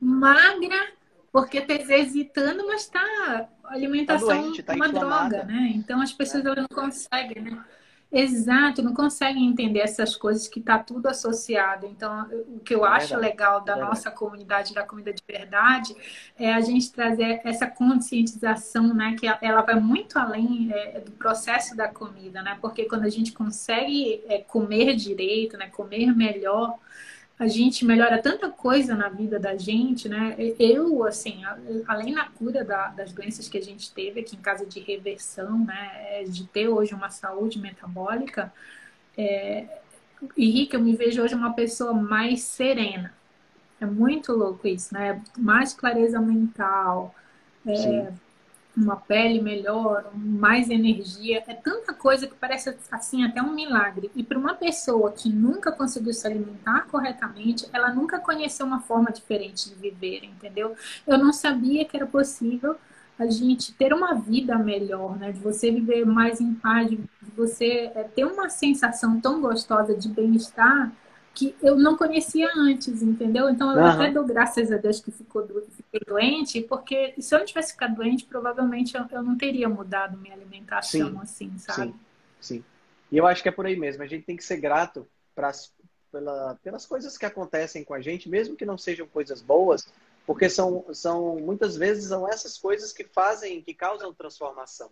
[0.00, 0.78] magra
[1.32, 5.72] porque está exercitando, mas está alimentação tá doente, tá uma droga, né?
[5.74, 6.54] Então as pessoas é.
[6.54, 7.64] não conseguem, né?
[8.12, 11.86] Exato, não conseguem entender essas coisas que está tudo associado.
[11.86, 15.94] Então, o que eu é acho legal da é nossa comunidade da comida de verdade
[16.36, 19.14] é a gente trazer essa conscientização, né?
[19.18, 22.58] Que ela vai muito além é, do processo da comida, né?
[22.60, 25.68] Porque quando a gente consegue é, comer direito, né?
[25.68, 26.78] Comer melhor,
[27.40, 30.36] a gente melhora tanta coisa na vida da gente, né?
[30.58, 31.40] Eu, assim,
[31.88, 35.64] além da cura da, das doenças que a gente teve aqui em casa de reversão,
[35.64, 36.20] né?
[36.20, 38.52] É de ter hoje uma saúde metabólica,
[39.16, 39.80] é,
[40.36, 43.14] Henrique, eu me vejo hoje uma pessoa mais serena.
[43.80, 45.22] É muito louco isso, né?
[45.38, 47.14] Mais clareza mental.
[47.66, 48.12] É,
[48.76, 51.42] uma pele melhor, mais energia.
[51.46, 54.10] É tanta coisa que parece assim até um milagre.
[54.14, 59.10] E para uma pessoa que nunca conseguiu se alimentar corretamente, ela nunca conheceu uma forma
[59.10, 60.74] diferente de viver, entendeu?
[61.06, 62.76] Eu não sabia que era possível
[63.18, 65.30] a gente ter uma vida melhor, né?
[65.30, 66.98] De você viver mais em paz, de
[67.36, 70.90] você é, ter uma sensação tão gostosa de bem-estar
[71.34, 73.48] que eu não conhecia antes, entendeu?
[73.48, 73.88] Então eu uhum.
[73.88, 77.72] até dou graças a Deus que ficou do, fiquei doente, porque se eu não tivesse
[77.72, 81.92] ficado doente, provavelmente eu, eu não teria mudado minha alimentação sim, assim, sabe?
[81.92, 81.94] Sim,
[82.40, 82.64] sim.
[83.10, 84.02] E eu acho que é por aí mesmo.
[84.02, 85.72] A gente tem que ser grato pras,
[86.10, 89.86] pela, pelas coisas que acontecem com a gente, mesmo que não sejam coisas boas,
[90.26, 94.90] porque são, são muitas vezes são essas coisas que fazem, que causam transformação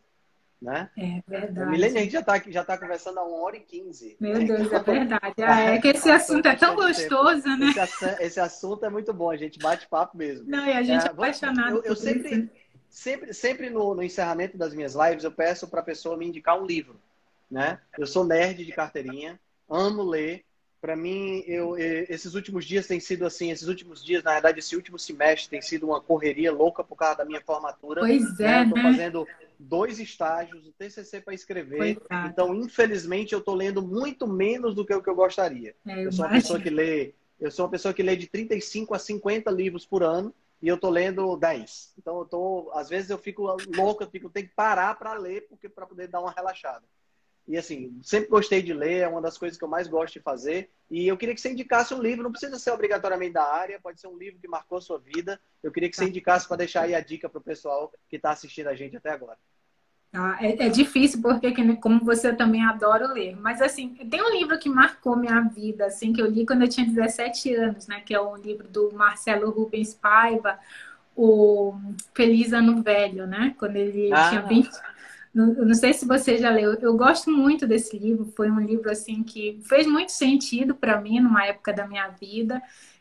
[0.61, 0.91] né?
[0.97, 1.71] É verdade.
[1.71, 4.17] Milênio, a gente já está já tá conversando há uma hora e quinze.
[4.21, 4.45] Meu né?
[4.45, 5.35] Deus, é verdade.
[5.39, 7.59] É, é que esse assunto é tão gostoso, tempo.
[7.59, 7.73] né?
[7.77, 10.49] Esse, esse, assunto é muito bom, a gente bate papo mesmo.
[10.49, 12.51] Não, e a gente é, é apaixonado eu, eu sempre,
[12.91, 16.61] sempre, sempre no, no encerramento das minhas lives, eu peço para a pessoa me indicar
[16.61, 16.97] um livro,
[17.49, 17.79] né?
[17.97, 20.45] Eu sou nerd de carteirinha, amo ler,
[20.81, 24.77] para mim, eu, esses últimos dias tem sido assim, esses últimos dias, na verdade, esse
[24.77, 28.01] último semestre tem sido uma correria louca por causa da minha formatura.
[28.01, 28.83] Pois é, Estou né?
[28.83, 29.27] fazendo
[29.59, 31.97] dois estágios, o TCC para escrever.
[31.97, 32.29] Coitado.
[32.29, 35.75] Então, infelizmente, eu estou lendo muito menos do que o que eu gostaria.
[35.87, 38.27] É, eu, eu sou uma pessoa que lê, eu sou uma pessoa que lê de
[38.27, 40.33] 35 a 50 livros por ano
[40.63, 41.95] e eu estou lendo 10.
[41.99, 43.43] Então, eu tô, às vezes eu fico
[43.77, 46.85] louco, eu fico, tenho que parar para ler porque para poder dar uma relaxada.
[47.49, 50.21] E assim, sempre gostei de ler, é uma das coisas que eu mais gosto de
[50.21, 50.69] fazer.
[50.91, 53.99] E eu queria que você indicasse um livro, não precisa ser obrigatoriamente da área, pode
[53.99, 55.41] ser um livro que marcou a sua vida.
[55.63, 56.09] Eu queria que você tá.
[56.11, 59.11] indicasse para deixar aí a dica para o pessoal que está assistindo a gente até
[59.11, 59.39] agora.
[60.13, 60.37] Tá?
[60.43, 63.35] É, é, difícil porque, como você também adora ler.
[63.41, 66.69] Mas, assim, tem um livro que marcou minha vida, assim, que eu li quando eu
[66.69, 68.03] tinha 17 anos, né?
[68.03, 70.59] Que é um livro do Marcelo Rubens Paiva,
[71.17, 71.75] o
[72.13, 73.55] Feliz Ano Velho, né?
[73.59, 74.29] Quando ele ah.
[74.29, 74.69] tinha 20...
[75.35, 76.75] Não, sei se você já leu.
[76.75, 78.33] Eu gosto muito desse livro.
[78.37, 82.61] Foi um livro, assim, que fez muito sentido para mim numa época da minha vida.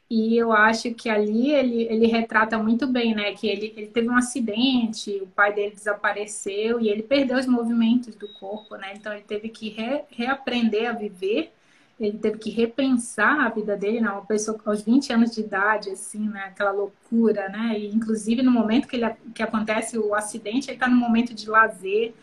[0.10, 3.34] E eu acho que ali ele, ele retrata muito bem, né?
[3.34, 8.16] Que ele, ele teve um acidente, o pai dele desapareceu e ele perdeu os movimentos
[8.16, 8.94] do corpo, né?
[8.96, 11.52] Então ele teve que re, reaprender a viver,
[12.00, 14.10] ele teve que repensar a vida dele, né?
[14.10, 16.44] Uma pessoa aos 20 anos de idade, assim, né?
[16.46, 17.78] Aquela loucura, né?
[17.78, 21.50] E inclusive no momento que, ele, que acontece o acidente, ele está no momento de
[21.50, 22.14] lazer.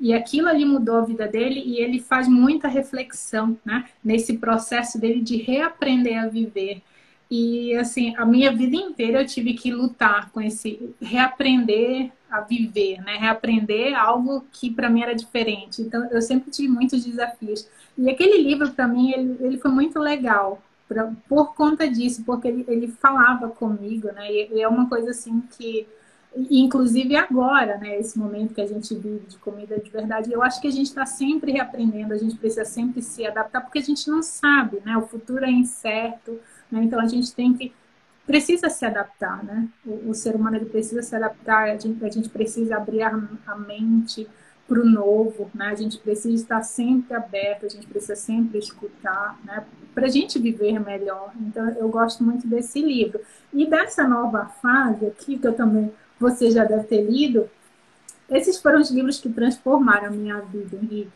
[0.00, 3.86] E aquilo ali mudou a vida dele e ele faz muita reflexão, né?
[4.04, 6.82] Nesse processo dele de reaprender a viver.
[7.30, 13.00] E assim, a minha vida inteira eu tive que lutar com esse reaprender a viver,
[13.02, 13.16] né?
[13.16, 15.82] Reaprender algo que para mim era diferente.
[15.82, 17.68] Então eu sempre tive muitos desafios.
[17.98, 22.46] E aquele livro para mim ele, ele foi muito legal pra, por conta disso, porque
[22.48, 24.30] ele, ele falava comigo, né?
[24.30, 25.86] E, e é uma coisa assim que
[26.50, 30.60] inclusive agora, né, esse momento que a gente vive de comida de verdade, eu acho
[30.60, 34.08] que a gente está sempre reaprendendo, a gente precisa sempre se adaptar, porque a gente
[34.10, 36.38] não sabe, né, o futuro é incerto,
[36.70, 36.82] né?
[36.82, 37.72] Então a gente tem que
[38.26, 39.68] precisa se adaptar, né?
[39.86, 43.20] O, o ser humano ele precisa se adaptar, a gente, a gente precisa abrir a,
[43.46, 44.28] a mente
[44.66, 45.68] para o novo, né?
[45.68, 49.64] A gente precisa estar sempre aberto, a gente precisa sempre escutar, né?
[49.94, 51.32] Para a gente viver melhor.
[51.40, 53.20] Então eu gosto muito desse livro
[53.52, 57.48] e dessa nova fase aqui que eu também você já deve ter lido.
[58.28, 61.12] Esses foram os livros que transformaram a minha vida, Henrique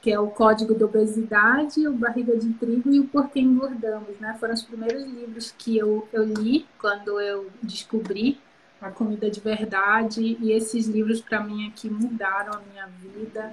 [0.00, 4.36] que é o Código da Obesidade, o Barriga de Trigo e o Porquê Engordamos, né?
[4.38, 8.38] Foram os primeiros livros que eu, eu li quando eu descobri
[8.80, 13.52] a comida de verdade e esses livros para mim aqui mudaram a minha vida.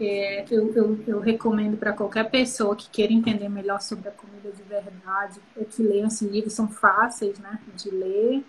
[0.00, 4.50] É, eu, eu, eu, recomendo para qualquer pessoa que queira entender melhor sobre a comida
[4.52, 8.44] de verdade é que leiam esses livros, são fáceis né, de ler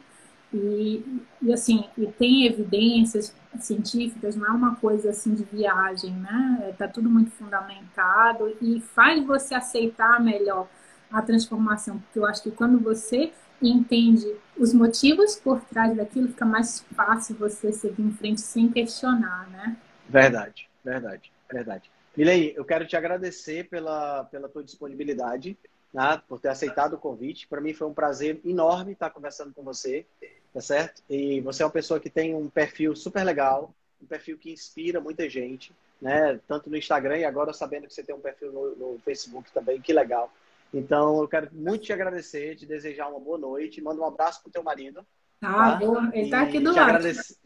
[0.54, 6.70] e, e assim, e tem evidências científicas, não é uma coisa assim de viagem, né?
[6.72, 10.68] Está tudo muito fundamentado e faz você aceitar melhor
[11.12, 13.32] a transformação, porque eu acho que quando você
[13.62, 14.26] entende
[14.58, 19.78] os motivos por trás daquilo, fica mais fácil você seguir em frente sem questionar, né?
[20.08, 21.92] Verdade, verdade, verdade.
[22.16, 25.58] Milei, eu quero te agradecer pela, pela tua disponibilidade,
[25.94, 27.48] né, por ter aceitado o convite.
[27.48, 30.06] Para mim foi um prazer enorme estar conversando com você
[30.54, 31.02] tá certo?
[31.10, 35.00] E você é uma pessoa que tem um perfil super legal, um perfil que inspira
[35.00, 36.40] muita gente, né?
[36.48, 39.82] Tanto no Instagram e agora sabendo que você tem um perfil no, no Facebook também,
[39.82, 40.32] que legal.
[40.74, 43.82] Então, eu quero muito te agradecer, te desejar uma boa noite.
[43.82, 45.06] Manda um abraço pro teu marido.
[45.42, 46.12] Ah, tá?
[46.14, 46.80] ele tá aqui do lado.
[46.80, 47.38] Agradece...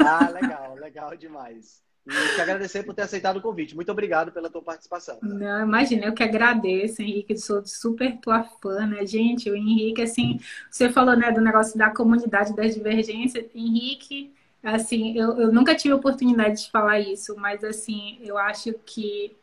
[0.00, 1.82] Ah, legal, legal demais.
[2.06, 3.76] E te agradecer por ter aceitado o convite.
[3.76, 5.18] Muito obrigado pela tua participação.
[5.22, 9.06] Não, imagina, eu que agradeço, Henrique, sou super tua fã, né?
[9.06, 13.46] Gente, o Henrique, assim, você falou, né, do negócio da comunidade das divergências.
[13.54, 19.36] Henrique, assim, eu, eu nunca tive oportunidade de falar isso, mas, assim, eu acho que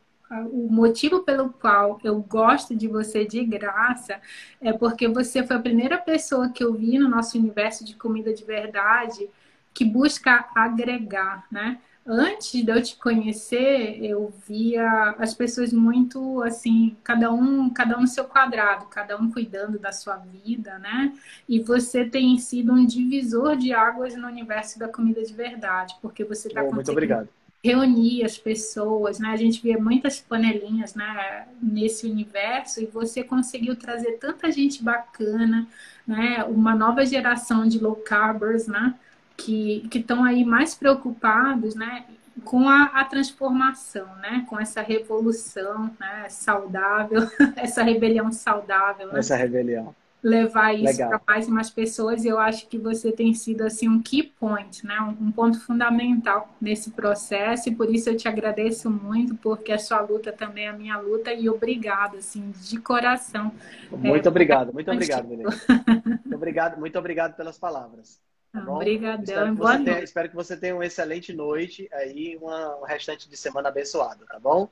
[0.51, 4.19] o motivo pelo qual eu gosto de você de graça
[4.61, 8.31] é porque você foi a primeira pessoa que eu vi no nosso universo de comida
[8.31, 9.27] de verdade
[9.73, 11.79] que busca agregar, né?
[12.05, 18.01] Antes de eu te conhecer, eu via as pessoas muito assim, cada um, cada um
[18.01, 21.13] no seu quadrado, cada um cuidando da sua vida, né?
[21.47, 26.23] E você tem sido um divisor de águas no universo da comida de verdade, porque
[26.23, 27.29] você está oh, Muito obrigado.
[27.63, 29.29] Reunir as pessoas, né?
[29.29, 31.47] A gente vê muitas panelinhas, né?
[31.61, 35.67] Nesse universo e você conseguiu trazer tanta gente bacana,
[36.07, 36.43] né?
[36.45, 38.95] Uma nova geração de low carbers, né?
[39.39, 42.05] Que estão aí mais preocupados né,
[42.43, 47.21] com a, a, transformação, né, com essa revolução né, saudável,
[47.55, 49.07] essa rebelião saudável.
[49.07, 49.19] Né?
[49.19, 49.95] Essa rebelião.
[50.21, 54.01] Levar isso para mais e mais pessoas, eu acho que você tem sido assim um
[54.01, 59.35] key point, né, um, ponto fundamental nesse processo, e por isso eu te agradeço muito,
[59.35, 63.49] porque a sua luta também é a minha luta, e obrigado, assim, de coração.
[63.89, 65.47] Muito é, obrigado, muito obrigado, muito
[66.35, 68.19] obrigado, muito obrigado pelas palavras.
[68.51, 69.23] Tá Obrigadão.
[69.23, 69.85] Espero, boa noite.
[69.85, 74.25] Tenha, espero que você tenha uma excelente noite aí, uma, um restante de semana abençoado,
[74.25, 74.69] tá bom?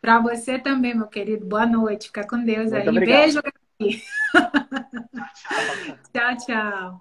[0.00, 1.46] Para você também, meu querido.
[1.46, 2.08] Boa noite.
[2.08, 2.88] Fica com Deus Muito aí.
[2.88, 3.42] Obrigado.
[3.78, 4.02] Beijo.
[6.12, 7.00] tchau, tchau.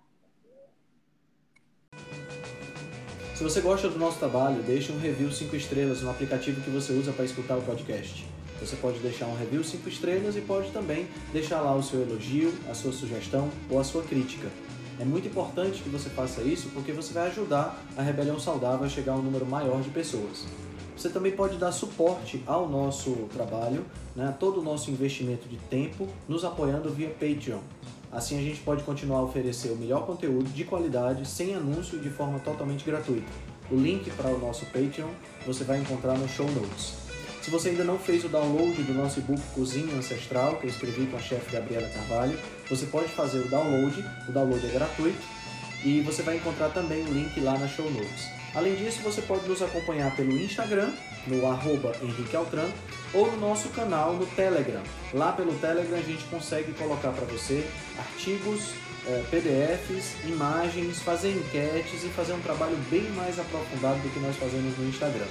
[3.34, 6.93] Se você gosta do nosso trabalho, deixe um review 5 estrelas no aplicativo que você
[6.93, 8.23] usa para escutar o podcast.
[8.60, 12.53] Você pode deixar um review 5 estrelas e pode também deixar lá o seu elogio,
[12.69, 14.48] a sua sugestão ou a sua crítica.
[15.01, 18.89] É muito importante que você faça isso porque você vai ajudar a Rebelião Saudável a
[18.89, 20.45] chegar a um número maior de pessoas.
[20.95, 23.83] Você também pode dar suporte ao nosso trabalho,
[24.15, 27.61] né, todo o nosso investimento de tempo, nos apoiando via Patreon.
[28.11, 32.01] Assim a gente pode continuar a oferecer o melhor conteúdo de qualidade, sem anúncio e
[32.01, 33.25] de forma totalmente gratuita.
[33.71, 35.09] O link para o nosso Patreon
[35.47, 37.00] você vai encontrar no show notes.
[37.41, 41.07] Se você ainda não fez o download do nosso e-book Cozinha Ancestral, que eu escrevi
[41.07, 42.38] com a chefe Gabriela Carvalho,
[42.69, 45.19] você pode fazer o download, o download é gratuito
[45.84, 48.30] e você vai encontrar também o link lá na show notes.
[48.53, 50.91] Além disso, você pode nos acompanhar pelo Instagram,
[51.26, 52.69] no arroba Henrique Altran,
[53.11, 54.84] ou no nosso canal no Telegram.
[55.11, 57.65] Lá pelo Telegram a gente consegue colocar para você
[57.97, 58.73] artigos,
[59.07, 64.35] eh, PDFs, imagens, fazer enquetes e fazer um trabalho bem mais aprofundado do que nós
[64.35, 65.27] fazemos no Instagram.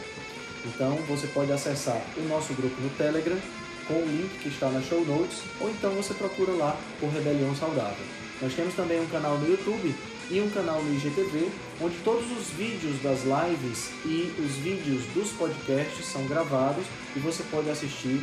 [0.64, 3.38] Então você pode acessar o nosso grupo no Telegram
[3.86, 7.54] com o link que está na show notes, ou então você procura lá por Rebelião
[7.56, 8.04] Saudável.
[8.40, 9.94] Nós temos também um canal no YouTube
[10.30, 11.50] e um canal no IGTV,
[11.80, 16.84] onde todos os vídeos das lives e os vídeos dos podcasts são gravados
[17.16, 18.22] e você pode assistir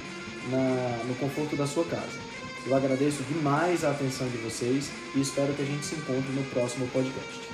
[0.49, 2.18] na, no conforto da sua casa.
[2.65, 6.43] Eu agradeço demais a atenção de vocês e espero que a gente se encontre no
[6.45, 7.46] próximo podcast.